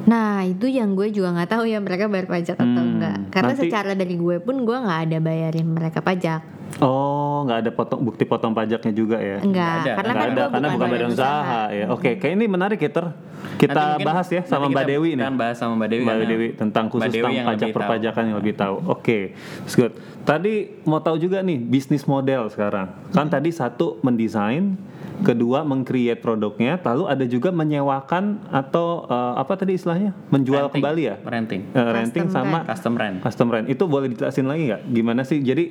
[0.00, 3.16] Nah itu yang gue juga nggak tahu ya mereka bayar pajak atau Hmm, enggak.
[3.28, 6.40] Karena nanti- secara dari gue pun gue nggak ada bayarin mereka pajak.
[6.78, 10.42] Oh nggak ada potong bukti potong pajaknya juga ya Enggak, ada, karena Nggak kan ada
[10.46, 13.06] karena bukan badan usaha ya oke kayak ini menarik ya Ter.
[13.56, 16.84] kita bahas ya sama Mbak Dewi nih akan bahas sama Mbak Dewi Mbak Dewi tentang
[16.86, 18.76] Mbak khusus Dewi tentang pajak perpajakan yang lebih tahu.
[18.86, 19.18] Oke,
[19.58, 19.92] that's good.
[20.22, 22.92] Tadi mau tahu juga nih bisnis model sekarang.
[23.10, 23.32] Kan Hmm.
[23.32, 24.76] tadi satu mendesain,
[25.20, 30.74] kedua mengcreate produknya, lalu ada juga menyewakan atau eh, apa tadi istilahnya menjual Renting.
[30.76, 31.16] kembali ya?
[31.18, 31.60] Renting.
[31.70, 33.16] Eh, renting Custom sama Custom rent.
[33.22, 34.82] custom rent itu boleh dijelasin lagi nggak?
[34.86, 35.38] Gimana sih?
[35.38, 35.64] Jadi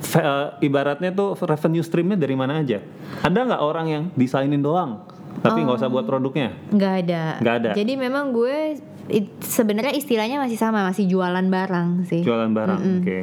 [0.00, 2.82] f- ibaratnya tuh revenue streamnya dari mana aja?
[3.22, 5.04] Ada nggak orang yang desainin doang,
[5.40, 6.54] tapi nggak usah buat produknya?
[6.72, 7.22] nggak ada.
[7.42, 7.70] Nggak ada.
[7.74, 8.80] Jadi memang gue
[9.42, 12.26] sebenarnya istilahnya masih sama, masih jualan barang sih.
[12.26, 13.18] Jualan barang, oke.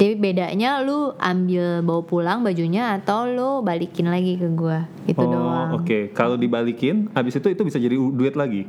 [0.00, 4.78] Jadi bedanya lu ambil bawa pulang bajunya atau lu balikin lagi ke gue.
[5.04, 5.68] Itu oh, doang.
[5.80, 6.16] oke.
[6.16, 8.64] Kalau dibalikin, habis itu itu bisa jadi duit lagi.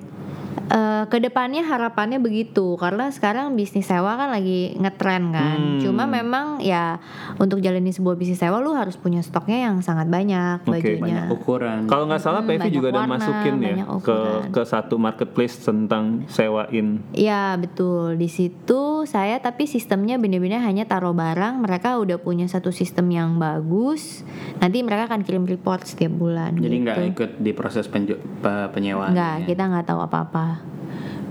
[0.67, 5.57] Eh, ke depannya harapannya begitu karena sekarang bisnis sewa kan lagi ngetren kan.
[5.57, 5.79] Hmm.
[5.79, 6.99] Cuma memang ya
[7.37, 10.99] untuk jalani sebuah bisnis sewa lu harus punya stoknya yang sangat banyak Oke, bajunya.
[10.99, 14.17] banyak ukuran Kalau nggak salah Hmm, Pevi juga udah warna, masukin ya ke
[14.49, 16.99] ke satu marketplace tentang sewain.
[17.11, 22.69] Iya betul di situ saya tapi sistemnya bener-bener hanya taruh barang mereka udah punya satu
[22.69, 26.83] sistem yang bagus nanti mereka akan kirim report setiap bulan jadi gitu.
[26.83, 29.45] nggak ikut di proses penju- pe- penyewaan Nggak, ya?
[29.45, 30.45] kita nggak tahu apa-apa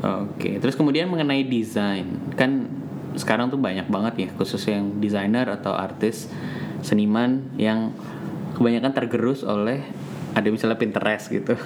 [0.05, 2.05] Oke, terus kemudian mengenai desain,
[2.37, 2.69] kan
[3.17, 6.29] sekarang tuh banyak banget ya, khususnya yang desainer atau artis,
[6.85, 7.97] seniman yang
[8.55, 9.83] kebanyakan tergerus oleh
[10.37, 11.57] ada misalnya Pinterest gitu.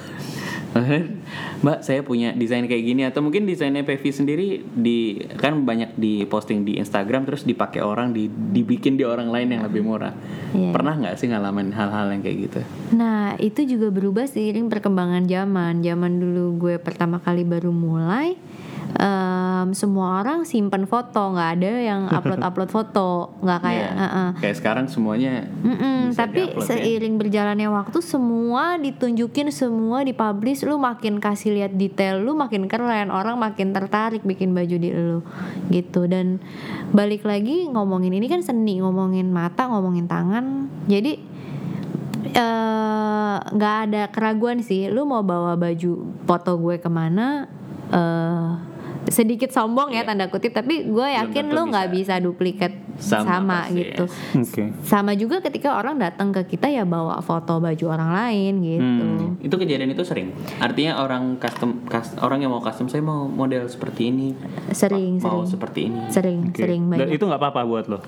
[1.63, 6.23] Mbak, saya punya desain kayak gini atau mungkin desainnya Pevi sendiri di kan banyak di
[6.23, 10.15] posting di Instagram terus dipakai orang di dibikin di orang lain yang lebih murah.
[10.55, 10.71] Iya.
[10.71, 12.59] Pernah nggak sih ngalamin hal-hal yang kayak gitu?
[12.95, 15.83] Nah, itu juga berubah seiring perkembangan zaman.
[15.83, 18.39] Zaman dulu gue pertama kali baru mulai,
[18.97, 23.91] em, semua orang simpen foto, nggak ada yang upload-upload foto, nggak kayak.
[23.91, 24.03] Iya.
[24.03, 24.29] eh-eh.
[24.41, 25.47] Kayak sekarang semuanya
[26.11, 26.59] bisa tapi ya.
[26.59, 33.09] seiring berjalannya waktu semua ditunjukin semua dipublish lu makin kasih lihat detail lu makin keren
[33.09, 35.23] orang makin tertarik bikin baju di lu
[35.71, 36.43] gitu dan
[36.91, 41.15] balik lagi ngomongin ini kan seni ngomongin mata ngomongin tangan jadi
[42.35, 47.47] eh, nggak ada keraguan sih lu mau bawa baju foto gue ke mana
[47.91, 48.70] eh
[49.03, 52.15] sedikit sombong ya tanda kutip tapi gue yakin lu nggak bisa.
[52.19, 54.03] bisa duplikat Sama sama, pasti, gitu
[54.37, 54.63] Oke.
[54.83, 59.41] sama juga ketika orang datang ke kita ya bawa foto baju orang lain gitu Hmm.
[59.41, 60.29] Itu kejadian itu sering.
[60.57, 64.37] Artinya orang custom kas- orang yang mau custom saya mau model seperti ini.
[64.69, 65.99] sering mau sering seperti ini.
[66.07, 66.61] sering Oke.
[66.61, 67.99] sering Dan banyak itu nggak apa-apa buat lo.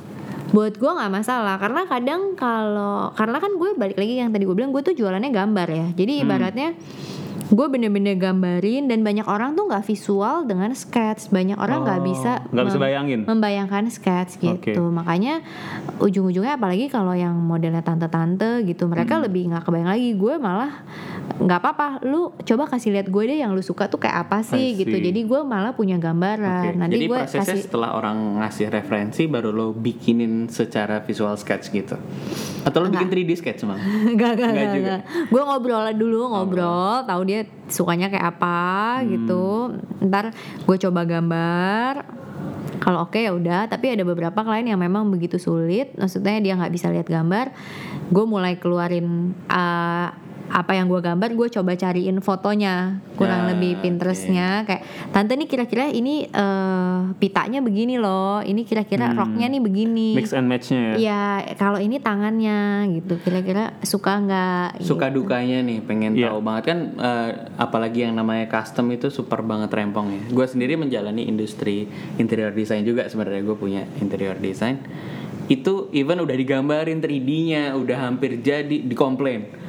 [0.49, 4.53] buat gue nggak masalah karena kadang kalau karena kan gue balik lagi yang tadi gue
[4.53, 6.29] bilang gue tuh jualannya gambar ya jadi Hmm.
[7.45, 12.05] Gue bener-bener gambarin dan banyak orang tuh nggak visual dengan sketch banyak orang nggak Oh,
[12.05, 13.19] bisa nggak bisa bayangin.
[13.23, 14.93] membayangkan sketch gitu Oke.
[14.93, 15.43] makanya
[15.97, 19.23] ujung-ujungnya apalagi kalau yang modelnya tante-tante gitu mereka Hmm.
[19.23, 20.71] lebih nggak kebayang lagi gue malah
[21.33, 24.75] nggak apa-apa lu coba kasih lihat gue deh yang lu suka tuh kayak apa sih
[24.75, 26.77] gitu jadi gue malah punya gambaran Oke.
[26.77, 31.69] nanti Jadi gue prosesnya kasih setelah orang ngasih referensi baru lo bikinin secara visual sketch
[31.69, 31.95] gitu.
[32.61, 33.79] Atau lo bikin 3D sketch emang?
[34.13, 35.01] Gak, gak, gak, gak.
[35.27, 37.32] Gue ngobrol dulu, ngobrol, tahu dia
[37.67, 39.07] sukanya kayak apa Hmm.
[39.09, 39.45] gitu.
[40.03, 41.93] Ntar gue coba gambar.
[42.79, 45.95] Kalau oke ya udah, tapi ada beberapa klien yang memang begitu sulit.
[45.95, 47.55] Maksudnya dia nggak bisa lihat gambar.
[48.11, 50.09] Gue mulai keluarin uh,
[50.53, 54.61] apa yang gue gambar, gue coba cariin fotonya, kurang Ya, lebih Pinterestnya.
[54.69, 60.07] Kayak tante nih kira-kira ini uh, pitanya begini loh, ini kira-kira roknya nih begini.
[60.13, 60.19] Hmm.
[60.21, 60.93] Mix and matchnya ya.
[61.01, 61.23] Iya,
[61.57, 64.85] kalau ini tangannya gitu, kira-kira suka nggak?
[64.85, 65.25] Suka gitu.
[65.25, 66.29] dukanya nih pengen Iya.
[66.29, 70.21] tahu banget kan eh, apalagi yang namanya custom itu super banget rempong ya.
[70.29, 71.89] Gue sendiri menjalani industri
[72.21, 74.77] interior design juga sebenarnya gue punya interior design.
[75.49, 79.62] Itu even udah digambarin 3D-nya, udah hampir jadi dikomplain.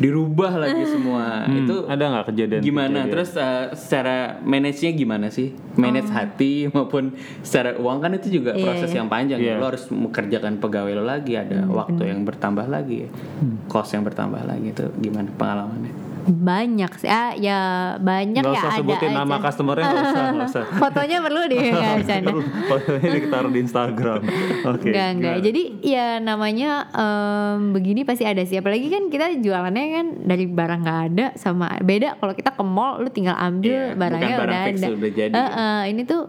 [0.00, 1.44] Dirubah lagi semua.
[1.44, 2.60] Hmm, itu ada nggak kejadian?
[2.64, 3.04] gimana?
[3.04, 3.12] kejadian?
[3.12, 5.52] Terus eh, secara manage-nya gimana sih?
[5.76, 6.16] Manage Oh.
[6.16, 7.12] hati maupun
[7.44, 9.38] secara uang kan itu juga Iya, proses yang panjang.
[9.38, 9.60] Iya.
[9.60, 13.08] Lo harus mengerjakan pegawai lo lagi, ada waktu yang bertambah lagi, ya.
[13.12, 13.60] Hmm.
[13.68, 15.92] cost yang bertambah lagi itu gimana pengalamannya?
[16.22, 17.58] Banyak sih, ah, ya
[17.96, 19.18] banyak Nggak ya usah ada sebutin aja.
[19.18, 20.64] nama customernya nggak usah, nggak usah.
[20.82, 22.30] Fotonya perlu deh, nggak bercanda.
[22.70, 24.20] Fotonya ditaruh di Instagram.
[24.66, 24.88] Oke.
[24.90, 25.10] Enggak.
[25.14, 25.38] gimana?
[25.40, 28.56] Jadi ya namanya em, begini pasti ada sih.
[28.56, 32.16] Apalagi kan kita jualannya kan dari barang nggak ada sama beda.
[32.16, 34.88] Kalau kita ke mall, lu tinggal ambil Iya, barangnya barang udah ada.
[34.90, 35.32] udah jadi.
[35.32, 36.22] Eh, eh, ini tuh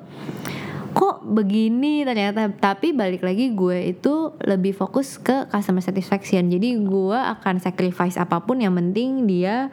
[0.92, 7.16] kok begini ternyata tapi balik lagi gue itu lebih fokus ke customer satisfaction jadi gue
[7.16, 9.72] akan sacrifice apa pun yang penting dia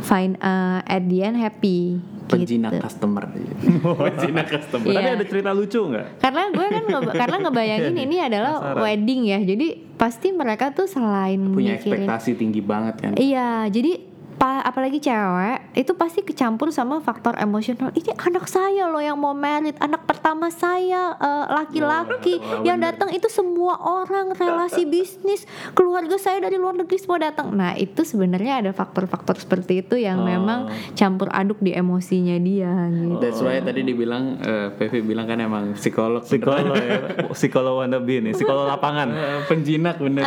[0.00, 2.84] find uh, at the end happy Penjinak gitu.
[2.84, 3.24] customer.
[4.04, 4.84] Penjinak customer.
[4.84, 5.00] Iya.
[5.00, 6.20] Tapi ada cerita lucu nggak?
[6.20, 8.84] karena gue kan nge- karena ngebayangin ini adalah Penasaran.
[8.84, 13.12] wedding ya jadi pasti mereka tuh selain Punya mikirin ekspektasi tinggi banget kan.
[13.16, 14.07] iya jadi
[14.38, 19.32] pa- apalagi cewek itu pasti kecampur sama faktor emosional ini anak saya loh yang mau
[19.32, 26.14] merit anak pertama saya eh, laki-laki wah, yang datang itu semua orang relasi bisnis keluarga
[26.16, 30.26] saya dari luar negeri semua datang nah itu sebenarnya ada faktor-faktor seperti itu yang Oh.
[30.26, 30.60] memang
[30.92, 35.74] campur aduk di emosinya dia gitu That's why tadi dibilang eh, Pevi bilang kan emang
[35.74, 36.22] psikolog.
[36.22, 37.26] Psikolog ya.
[37.30, 39.08] Psikolog wannabe nih, psikolog lapangan.
[39.08, 40.22] Eh, penjinak bener.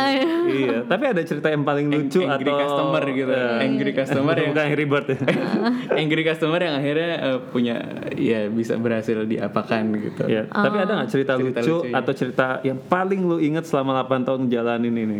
[0.46, 3.30] iya, tapi ada cerita yang paling lucu angry atau customer gitu.
[3.30, 5.18] Eh, angry customer yang bukan Angry Bird ya.
[6.02, 7.76] angry customer yang akhirnya eh, punya
[8.16, 10.22] ya bisa berhasil diapakan gitu.
[10.26, 11.92] Ya, tapi ada nggak cerita, Cerita lucu, lucu, ya.
[12.02, 15.18] atau cerita yang paling lu inget selama 8 tahun jalanin ini?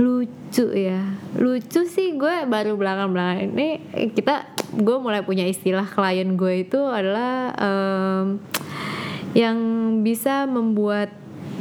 [0.00, 1.04] lucu ya
[1.36, 6.64] lucu sih gue baru belakang belakang ini eh, kita gue mulai punya istilah klien gue
[6.64, 8.40] itu adalah em,
[9.36, 9.56] yang
[10.00, 11.12] bisa membuat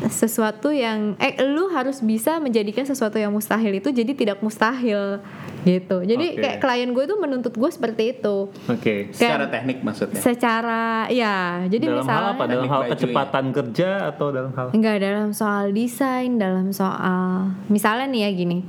[0.08, 5.22] sesuatu yang eh lu harus bisa menjadikan sesuatu yang mustahil itu jadi tidak mustahil
[5.62, 9.14] gitu jadi kayak klien gue itu menuntut gue seperti itu Oke.
[9.14, 10.20] Secara teknik maksudnya.
[10.22, 12.44] secara ya jadi dalam misalnya hal apa?
[12.50, 18.22] Dalam hal kecepatan kerja atau dalam hal Enggak dalam soal desain, dalam soal misalnya nih
[18.26, 18.60] ya gini.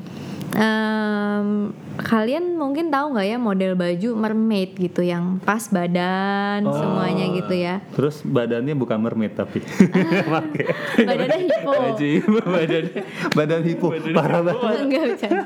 [0.53, 6.72] Em, kalian mungkin tahu nggak ya model baju mermaid gitu yang pas badan Oh.
[6.72, 7.80] semuanya gitu ya.
[7.92, 9.64] Terus badannya bukan mermaid tapi
[10.32, 10.64] Pakai.
[10.98, 11.72] Badannya hipo.
[11.72, 12.09] Baju
[12.46, 12.84] badan
[13.32, 14.76] badan hipo parah banget.
[14.78, 15.42] Enggak bercanda.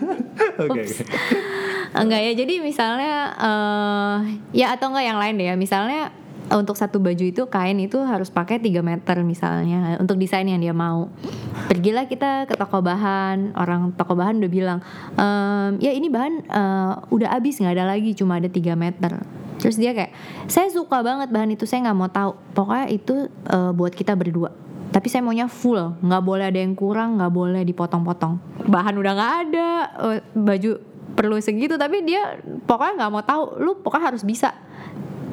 [0.60, 0.82] Oke.
[1.92, 2.32] Enggak ya.
[2.34, 4.16] Jadi misalnya eh
[4.52, 5.56] ya atau enggak yang lain deh ya.
[5.56, 6.10] Misalnya
[6.54, 10.70] untuk satu baju itu kain itu harus pakai 3 meter misalnya untuk desain yang dia
[10.70, 11.10] mau.
[11.66, 14.78] Pergilah kita ke toko bahan, orang toko bahan udah bilang,
[15.18, 19.26] "Em, ya ini bahan eh, udah habis nggak ada lagi, cuma ada 3 meter.
[19.56, 20.12] Terus dia kayak,
[20.46, 22.36] saya suka banget bahan itu, saya nggak mau tahu.
[22.54, 24.54] Pokoknya itu eh, buat kita berdua.
[24.94, 28.38] Tapi saya maunya full, nggak boleh ada yang kurang, nggak boleh dipotong-potong.
[28.70, 29.70] Bahan udah nggak ada,
[30.14, 30.70] eh, baju
[31.16, 32.38] perlu segitu, tapi dia
[32.68, 33.42] pokoknya nggak mau tahu.
[33.58, 34.52] Lu pokoknya harus bisa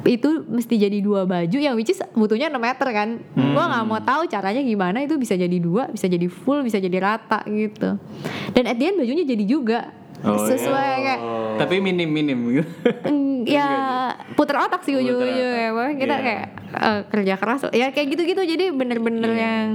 [0.06, 3.98] itu mesti jadi dua baju yang which is butuhnya 6 meter kan gua nggak mau
[3.98, 7.96] tahu caranya gimana itu bisa jadi dua bisa jadi full bisa jadi rata gitu
[8.52, 9.80] dan at the end bajunya jadi juga
[10.20, 11.04] Oh, sesuai iya.
[11.04, 11.20] kayak
[11.60, 12.64] Tapi minim-minim gitu.
[13.04, 13.68] mm, ya
[14.32, 16.24] puter otak sih Puter ujung-ujungnya Pokoknya kita Iya.
[16.24, 19.44] kayak eh, kerja keras ya kayak gitu-gitu jadi bener-bener Iya.
[19.44, 19.68] yang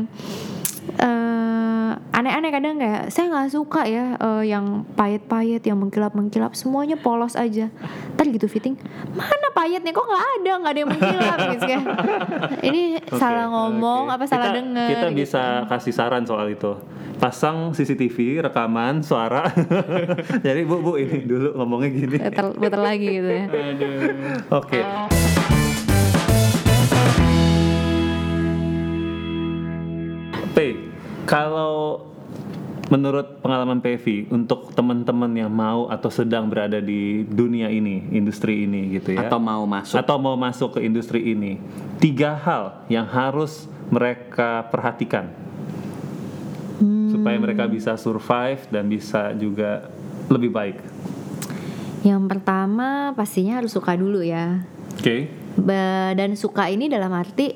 [0.98, 1.79] eh,
[2.12, 7.72] aneh-aneh kadang kayak saya nggak suka ya eh, yang payet-payet yang mengkilap-mengkilap semuanya polos aja
[8.14, 8.76] ntar gitu fitting
[9.14, 11.84] mana payetnya kok nggak ada nggak ada yang mengkilap gitu kayak
[12.62, 12.82] ini
[13.16, 15.18] salah ngomong apa salah kita, dengar Kita gitu.
[15.24, 16.72] bisa kasih saran soal itu.
[17.20, 19.44] Pasang CCTV, rekaman, suara.
[20.48, 22.16] Jadi bu bu ini dulu ngomongnya gini.
[22.16, 23.46] puter, puter lagi gitu ya
[24.56, 24.80] Oke.
[24.80, 25.69] P,
[31.30, 32.10] kalau
[32.90, 38.98] menurut pengalaman Pevi untuk teman-teman yang mau atau sedang berada di dunia ini, industri ini
[38.98, 39.30] gitu ya.
[39.30, 39.94] Atau mau masuk.
[40.02, 41.62] atau mau masuk ke industri ini,
[42.02, 45.30] tiga hal yang harus mereka perhatikan
[47.10, 49.90] supaya mereka bisa survive dan bisa juga
[50.32, 50.78] lebih baik.
[52.00, 54.64] yang pertama pastinya harus suka dulu ya
[54.96, 55.28] Oke.
[55.60, 57.52] Ba- dan suka ini dalam arti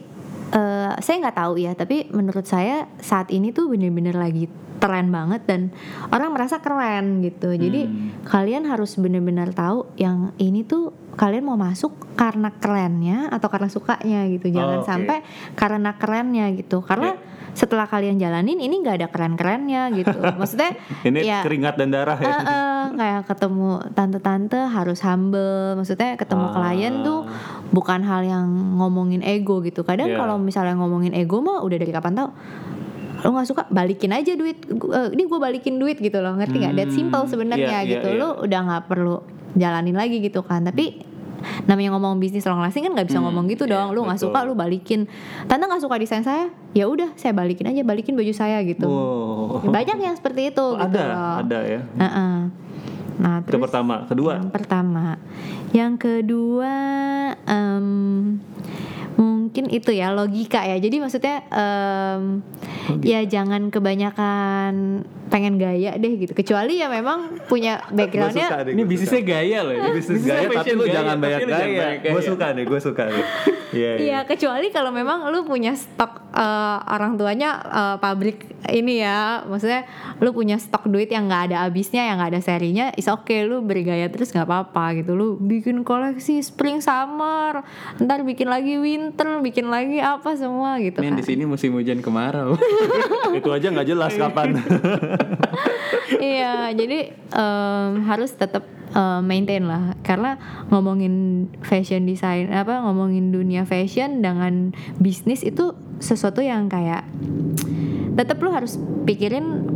[0.53, 4.45] eh, saya nggak tahu ya tapi menurut saya saat ini tuh bener-bener lagi
[4.83, 5.71] tren banget dan
[6.11, 7.55] orang merasa keren gitu.
[7.55, 7.87] Jadi
[8.27, 14.27] kalian harus bener-bener tahu yang ini tuh kalian mau masuk karena kerennya atau karena sukanya
[14.27, 14.51] gitu.
[14.51, 14.87] Oh, jangan oke.
[14.91, 15.17] sampai
[15.55, 16.83] karena kerennya gitu.
[16.83, 17.15] Karena
[17.53, 20.17] setelah kalian jalanin ini nggak ada keren-kerennya gitu.
[20.41, 20.73] Maksudnya
[21.05, 22.25] Ini ya keringat dan darah ya.
[22.25, 25.77] Eh, eh, kayak ketemu tante-tante harus humble.
[25.77, 26.53] Maksudnya ketemu Ah.
[26.53, 27.29] klien tuh
[27.69, 28.47] bukan hal yang
[28.81, 29.85] ngomongin ego gitu.
[29.85, 30.17] Kadang Iya.
[30.17, 32.29] kalau misalnya ngomongin ego mah udah dari kapan tau
[33.23, 33.63] lo nggak suka?
[33.71, 34.67] Balikin aja duit.
[34.67, 36.35] Eh, ini gue balikin duit gitu loh.
[36.35, 36.73] Ngerti nggak?
[36.75, 38.07] That simple iya, sebenarnya iya, gitu.
[38.11, 38.19] Iya.
[38.19, 39.15] lo udah nggak perlu
[39.55, 40.65] jalanin lagi gitu kan.
[40.65, 41.12] Tapi
[41.63, 44.43] namanya ngomong bisnis long lasting kan nggak bisa ngomong gitu iya, dong lu nggak suka
[44.43, 45.05] lu balikin
[45.45, 49.63] tante nggak suka desain saya ya udah saya balikin aja balikin baju saya gitu Wow.
[49.65, 51.81] banyak yang seperti itu Oh, gitu ada, loh ada ya.
[51.99, 52.35] Heeh.
[53.13, 54.41] Nah, Itu terus pertama, kedua.
[54.41, 55.05] Yang pertama,
[55.69, 56.73] yang kedua
[57.45, 57.85] em,
[59.16, 60.78] mungkin itu ya logika ya.
[60.78, 62.41] Jadi maksudnya em,
[63.01, 66.34] ya jangan kebanyakan pengen gaya deh gitu.
[66.34, 68.64] Kecuali ya memang punya backgroundnya.
[68.64, 69.74] deh, Ini bisnisnya gaya loh.
[69.74, 69.89] ini.
[69.93, 71.57] bisnis gaya tapi lu gaya, jangan banyak gaya.
[71.68, 73.28] banyak Gue suka deh, gue suka deh.
[73.74, 73.97] Iya, iya.
[73.97, 79.86] Iya, kecuali kalau memang lu punya stok eh, orang tuanya eh, pabrik ini ya, maksudnya
[80.23, 83.61] lu punya stok duit yang nggak ada habisnya, yang nggak ada serinya, is oke lu
[83.61, 85.13] bergaya terus nggak apa-apa gitu.
[85.13, 87.61] Lu bikin koleksi spring summer,
[87.99, 91.21] ntar bikin lagi winter, bikin lagi apa semua gitu Ini yang kan.
[91.21, 92.55] di sini musim hujan kemarau.
[93.39, 94.57] Itu aja nggak jelas kapan.
[96.19, 98.63] iya, jadi em, harus tetap
[98.93, 100.37] eh, maintain lah, karena
[100.69, 104.71] ngomongin fashion design apa ngomongin dunia fashion dengan
[105.01, 107.05] bisnis itu sesuatu yang kayak
[108.13, 108.77] tetap lu harus
[109.09, 109.73] pikirin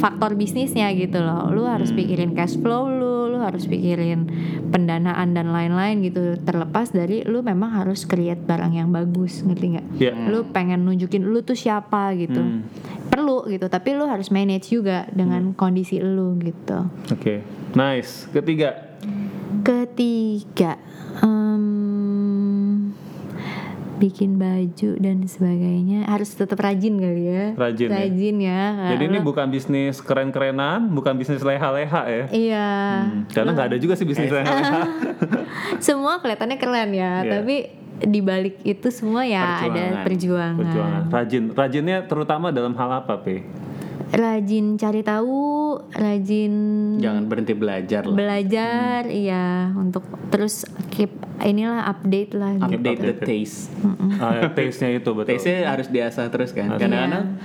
[0.00, 1.50] faktor bisnisnya gitu loh.
[1.50, 4.28] Lu harus pikirin cash flow lu, lu harus pikirin
[4.70, 6.38] pendanaan dan lain-lain gitu.
[6.40, 9.86] Terlepas dari lu memang harus create barang yang bagus, ngerti nggak?
[9.98, 10.12] Iya.
[10.30, 12.40] Lu pengen nunjukin lu tuh siapa gitu.
[12.40, 12.64] Hmm.
[13.10, 16.86] Perlu gitu, tapi lu harus manage juga dengan kondisi lu gitu.
[17.08, 17.42] Oke,
[17.72, 18.30] nice.
[18.30, 18.86] Ketiga,
[19.60, 20.78] Ketiga,
[21.20, 22.94] em,
[23.96, 27.96] bikin baju dan sebagainya harus tetap rajin kali ya Rajin ya?
[27.98, 32.24] rajin ya, Jadi ini bukan bisnis keren-kerenan, bukan bisnis leha-leha ya.
[32.30, 32.68] iya
[33.04, 34.80] Hmm, Karena nggak ada juga sih bisnis leha-leha.
[35.84, 37.30] semua kelihatannya keren ya Iya.
[37.34, 37.56] tapi
[38.00, 40.56] di balik itu semua ya ada perjuangan.
[40.56, 41.02] Perjuangan.
[41.12, 43.44] Rajin, rajinnya terutama dalam hal apa, Pe?
[44.10, 45.38] rajin cari tahu
[45.94, 46.52] rajin
[46.98, 48.16] Jangan berhenti belajar lah.
[48.18, 50.02] belajar iya untuk
[50.34, 52.74] terus keep inilah update lah gitu.
[52.74, 53.72] Update the taste.
[54.20, 55.32] Ah, taste-nya itu betul.
[55.32, 56.76] Taste-nya harus diasah terus kan.
[56.76, 57.40] Kadang-kadang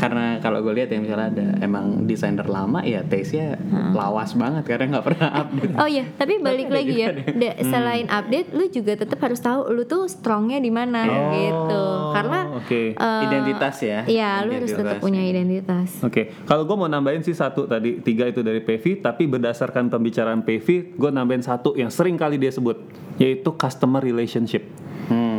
[0.00, 3.60] karena kalau gue lihat ya misalnya ada emang desainer lama ya taste-nya
[3.92, 5.74] lawas banget karena nggak pernah update.
[5.76, 7.08] Oh iya, tapi balik lagi ya.
[7.12, 11.84] Da- Selain update, lu juga tetap harus tahu lu tuh strongnya di mana gitu.
[12.10, 12.96] Karena Oh, Oke.
[12.96, 14.00] eh, Identitas ya.
[14.02, 16.00] Iya, lu harus tetap punya identitas.
[16.00, 20.40] Oke, kalau gue mau nambahin sih satu tadi tiga itu dari PV, tapi berdasarkan pembicaraan
[20.40, 22.80] PV, gue nambahin satu yang sering kali dia sebut,
[23.16, 24.64] yaitu customer relationship.
[25.06, 25.29] Hmm.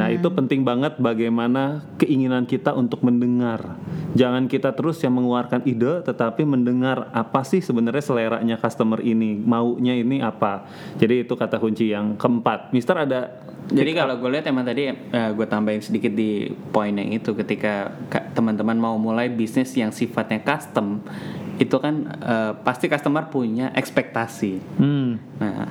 [0.00, 3.76] Ah, Nah itu penting banget bagaimana keinginan kita untuk mendengar.
[4.16, 9.92] Jangan kita terus yang mengeluarkan ide, tetapi mendengar apa sih sebenarnya seleranya customer ini, maunya
[9.92, 10.64] ini apa.
[10.96, 12.72] Jadi itu kata kunci yang keempat.
[12.72, 13.28] Mister ada
[13.70, 18.26] Jadi kalau gue lihat emang tadi gue tambahin sedikit di poin yang itu ketika ka-
[18.34, 20.98] teman-teman mau mulai bisnis yang sifatnya custom
[21.54, 24.58] itu kan eh, pasti customer punya ekspektasi.
[24.80, 25.70] hmm, Nah,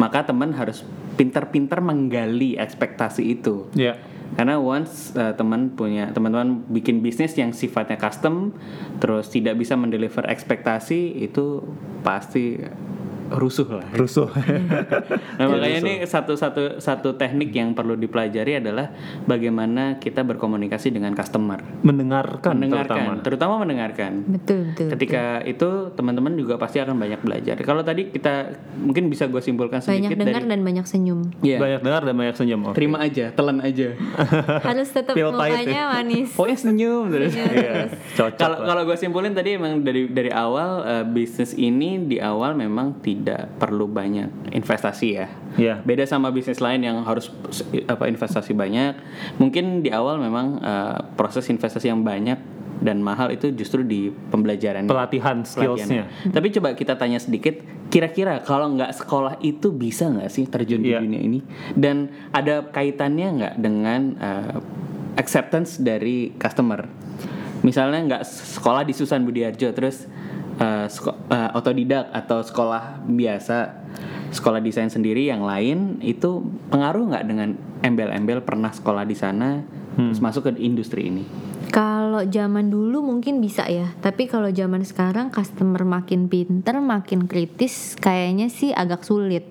[0.00, 0.82] maka teman harus
[1.14, 3.68] pintar-pintar menggali ekspektasi itu.
[3.76, 3.96] ya
[4.32, 8.56] Karena once uh, teman punya teman-teman bikin bisnis yang sifatnya custom,
[8.96, 11.60] terus tidak bisa mendeliver ekspektasi itu
[12.00, 12.56] pasti
[13.36, 13.86] rusuh lah.
[13.96, 14.28] rusuh.
[15.32, 18.92] Nah, makanya ini satu satu satu teknik yang perlu dipelajari adalah
[19.26, 23.24] bagaimana kita berkomunikasi dengan customer, mendengarkan, mendengarkan, terutama.
[23.24, 24.12] terutama mendengarkan.
[24.28, 24.88] betul betul.
[24.94, 27.56] Ketika itu teman-teman juga pasti akan banyak belajar.
[27.58, 31.20] Kalau tadi kita mungkin bisa gue simpulkan banyak sedikit dengar dari dan banyak senyum.
[31.42, 32.60] Iya, Banyak dengar dan banyak senyum.
[32.68, 32.76] Oke.
[32.78, 33.88] terima aja, telan aja.
[34.68, 36.30] harus tetap mukanya manis.
[36.34, 37.32] Pokoknya senyum terus.
[37.34, 42.18] Iya, cocok Kalau kalau gue simpulin tadi emang dari dari awal eh, bisnis ini di
[42.18, 43.21] awal memang tidak
[43.58, 45.26] perlu banyak investasi ya.
[45.54, 45.74] Iya.
[45.86, 47.30] Beda sama bisnis lain yang harus
[47.86, 48.98] apa investasi banyak.
[49.38, 54.90] Mungkin di awal memang eh, proses investasi yang banyak dan mahal itu justru di pembelajaran
[54.90, 56.10] pelatihan skillsnya.
[56.34, 60.90] Tapi coba kita tanya sedikit, kira-kira kalau nggak sekolah itu bisa nggak sih terjun di
[60.90, 61.40] dunia ini?
[61.78, 64.58] Dan ada kaitannya nggak dengan uh,
[65.14, 66.90] acceptance dari customer?
[67.62, 68.22] Misalnya nggak
[68.58, 70.10] sekolah di Susan Budiarjo, terus
[70.60, 73.86] uh, uh, otodidak atau sekolah biasa,
[74.34, 79.64] sekolah desain sendiri yang lain itu pengaruh nggak dengan embel-embel pernah sekolah di sana,
[79.96, 81.24] terus masuk ke industri ini?
[81.72, 87.96] Kalau zaman dulu mungkin bisa ya, tapi kalau zaman sekarang customer makin pinter, makin kritis,
[87.96, 89.48] kayaknya sih agak sulit.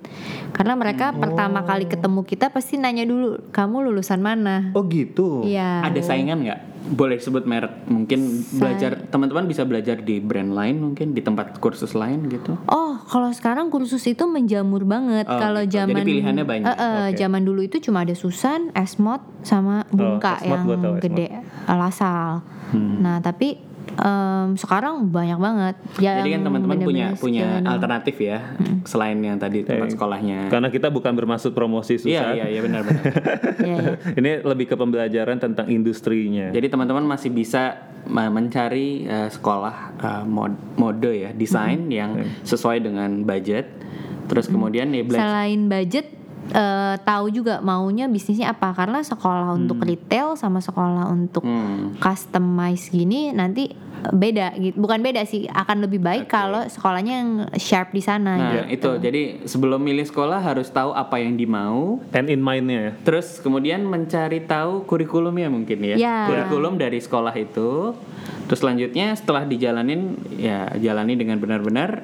[0.54, 4.70] Karena mereka pertama kali ketemu kita pasti nanya dulu, kamu lulusan mana?
[4.78, 5.49] Oh gitu.
[5.49, 5.82] Iya.
[5.82, 6.70] Ada saingan nggak?
[6.82, 7.86] Boleh sebut merek?
[7.86, 12.57] Mungkin belajar teman-teman bisa belajar di brand lain mungkin di tempat kursus lain gitu.
[12.65, 15.29] Oh, kalau sekarang kursus itu menjamur banget.
[15.29, 15.77] Oh, kalau gitu.
[15.77, 16.65] Jadi zaman pilihannya banyak.
[16.65, 17.17] Eh, eh, Oke.
[17.21, 21.01] zaman dulu itu cuma ada Susan, Esmod, sama Bungka Esmod yang Esmod.
[21.05, 22.41] gede, eh, Lasal.
[22.73, 23.03] Hmm.
[23.03, 25.75] Nah, tapi em, sekarang banyak banget.
[25.95, 30.47] Jadi kan teman-teman punya punya alternatif ya selain yang tadi tempat sekolahnya.
[30.47, 32.32] Karena kita bukan bermaksud promosi Iya susah.
[32.34, 33.03] iya iya benar benar.
[33.61, 33.93] Iya, iya.
[34.15, 36.49] Ini lebih ke pembelajaran tentang industrinya.
[36.49, 37.77] Jadi teman-teman masih bisa
[38.07, 43.69] mencari eh, sekolah eh, mod- mode ya desain yang sesuai dengan budget.
[44.25, 45.27] Terus kemudian ya belajar.
[45.27, 46.05] Selain budget
[46.48, 51.94] eh, tahu juga maunya bisnisnya apa karena sekolah untuk retail sama sekolah untuk Hmm.
[51.96, 53.70] customize gini nanti
[54.02, 58.50] beda gitu bukan beda sih akan lebih baik kalau sekolahnya yang sharp di sana Nah
[58.66, 58.89] gitu.
[58.98, 62.02] itu jadi sebelum milih sekolah harus tahu apa yang dimau.
[62.10, 62.92] And in mind-nya ya.
[63.00, 65.96] Terus kemudian mencari tahu kurikulumnya mungkin ya.
[65.96, 66.18] Ya.
[66.26, 67.94] Kurikulum dari sekolah itu.
[68.50, 72.02] Terus selanjutnya setelah dijalanin ya jalani dengan benar-benar.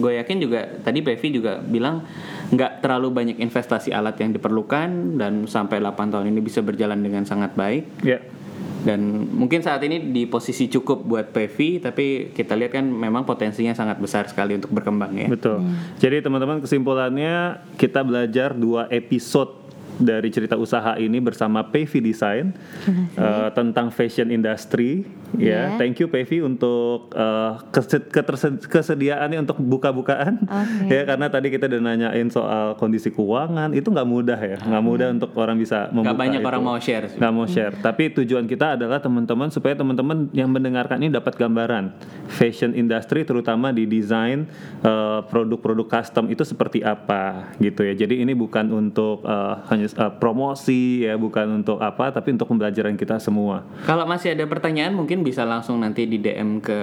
[0.00, 2.00] Gue yakin juga tadi Pevi juga bilang
[2.46, 7.26] nggak terlalu banyak investasi alat yang diperlukan dan sampai 8 tahun ini bisa berjalan dengan
[7.26, 7.84] sangat baik.
[8.06, 8.22] Ya.
[8.86, 13.74] Dan mungkin saat ini di posisi cukup buat Pevi, tapi kita lihat kan memang potensinya
[13.74, 15.26] sangat besar sekali untuk berkembang ya.
[15.26, 15.66] Betul.
[15.98, 19.66] Jadi teman-teman kesimpulannya kita belajar dua episode
[19.96, 22.52] dari cerita usaha ini bersama PV Design
[23.16, 25.02] eh, tentang fashion industry
[25.34, 25.62] Ya, Iya.
[25.76, 27.58] thank you Pevi untuk uh,
[28.64, 30.46] kesediaannya untuk buka-bukaan.
[30.46, 30.88] Oke.
[30.96, 35.08] Ya, karena tadi kita udah nanyain soal kondisi keuangan, itu nggak mudah ya, nggak mudah
[35.12, 36.48] untuk orang bisa membuka Gak banyak itu.
[36.48, 37.06] orang mau share.
[37.10, 37.74] nggak mau share.
[37.76, 41.92] Tapi tujuan kita adalah teman-teman supaya teman-teman yang mendengarkan ini dapat gambaran
[42.28, 44.46] fashion industry terutama di desain
[44.80, 47.92] uh, produk-produk custom itu seperti apa gitu ya.
[47.94, 52.94] Jadi ini bukan untuk uh, hanya uh, promosi ya, bukan untuk apa, tapi untuk pembelajaran
[52.94, 53.66] kita semua.
[53.84, 56.78] Kalau masih ada pertanyaan mungkin bisa langsung nanti di DM ke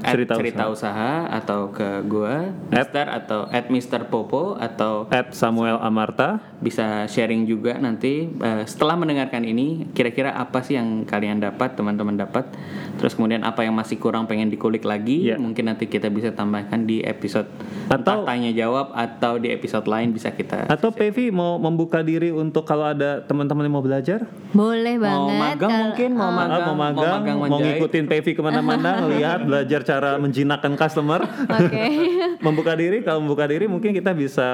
[0.00, 1.26] Cerita cerita, usaha.
[1.28, 7.76] atau ke gua Mister atau at Mister Popo atau At Samuel Amarta bisa sharing juga
[7.76, 12.48] nanti eh, setelah mendengarkan ini kira-kira apa sih yang kalian dapat teman-teman dapat
[12.94, 15.36] terus kemudian apa yang masih kurang pengen dikulik lagi Iya.
[15.36, 17.48] mungkin nanti kita bisa tambahkan di episode
[17.86, 22.64] Atau- tanya jawab atau di episode lain bisa kita Atau Pevi mau membuka diri untuk
[22.64, 24.24] kalau ada teman-teman yang mau belajar?
[24.50, 25.38] Boleh mau banget.
[25.38, 26.32] magang kalau- mungkin mau Oh.
[26.32, 27.73] magang Ah, mau magang, mau, menjahit.
[27.76, 31.26] Ngikutin Pevi ke mana-mana, ngelihat, belajar cara menjinakkan customer.
[31.50, 31.84] Oke.
[32.46, 34.48] membuka diri, kalau membuka diri mungkin kita bisa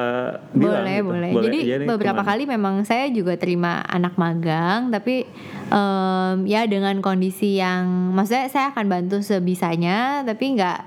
[0.56, 0.84] bilang.
[0.84, 1.08] boleh, gitu.
[1.08, 1.30] boleh.
[1.44, 2.30] Jadi Jadi beberapa ke mana?
[2.32, 5.28] kali memang saya juga terima anak magang, tapi
[5.68, 10.78] em, ya dengan kondisi yang, maksudnya saya akan bantu sebisanya, tapi nggak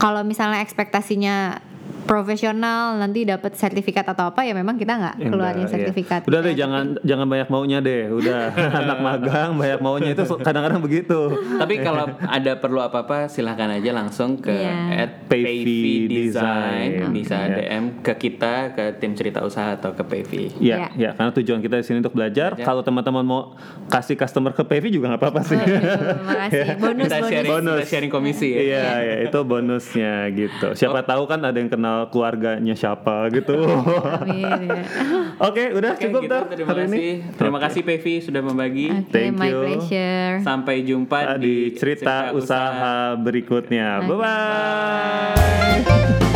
[0.00, 1.69] kalau misalnya ekspektasinya
[2.02, 5.70] profesional nanti dapat sertifikat atau apa ya memang kita nggak Ya, keluarin iya.
[5.70, 6.20] sertifikat.
[6.24, 8.08] Udah deh Ya, jangan jangan banyak maunya deh.
[8.08, 11.32] Udah anak magang banyak maunya itu kadang-kadang begitu.
[11.56, 14.74] tapi kalau ada perlu apa-apa silahkan aja langsung ke Iya.
[14.98, 16.90] at Payvi Design.
[16.90, 17.56] Design bisa Iya.
[17.70, 20.88] DM ke kita ke tim cerita usaha atau ke Payvi Iya, Iya.
[20.96, 22.30] ya, karena tujuan kita di sini untuk belajar.
[22.50, 22.62] Belajar.
[22.62, 23.40] Kalau teman-teman mau
[23.86, 25.58] kasih customer ke Pevi juga nggak apa-apa sih.
[25.58, 26.64] Terima kasih.
[26.82, 27.28] Bonus kita bonus.
[27.28, 27.76] sharing, Bonus.
[27.76, 30.66] kita sharing komisi ya Iya, ya, itu bonusnya gitu.
[30.72, 33.54] Siapa tahu kan ada yang kenal keluarganya siapa gitu.
[34.20, 34.82] Amin, ya.
[35.48, 36.30] Oke, udah Oke, cukup gitu.
[36.30, 37.08] Tar, terima hari kasih ini.
[37.32, 39.58] terima kasih Pevi sudah membagi Oke, Thank my you.
[39.60, 40.32] pleasure.
[40.40, 44.00] sampai jumpa di cerita usaha berikutnya.
[44.00, 44.06] Oke.
[44.08, 46.29] Bye bye.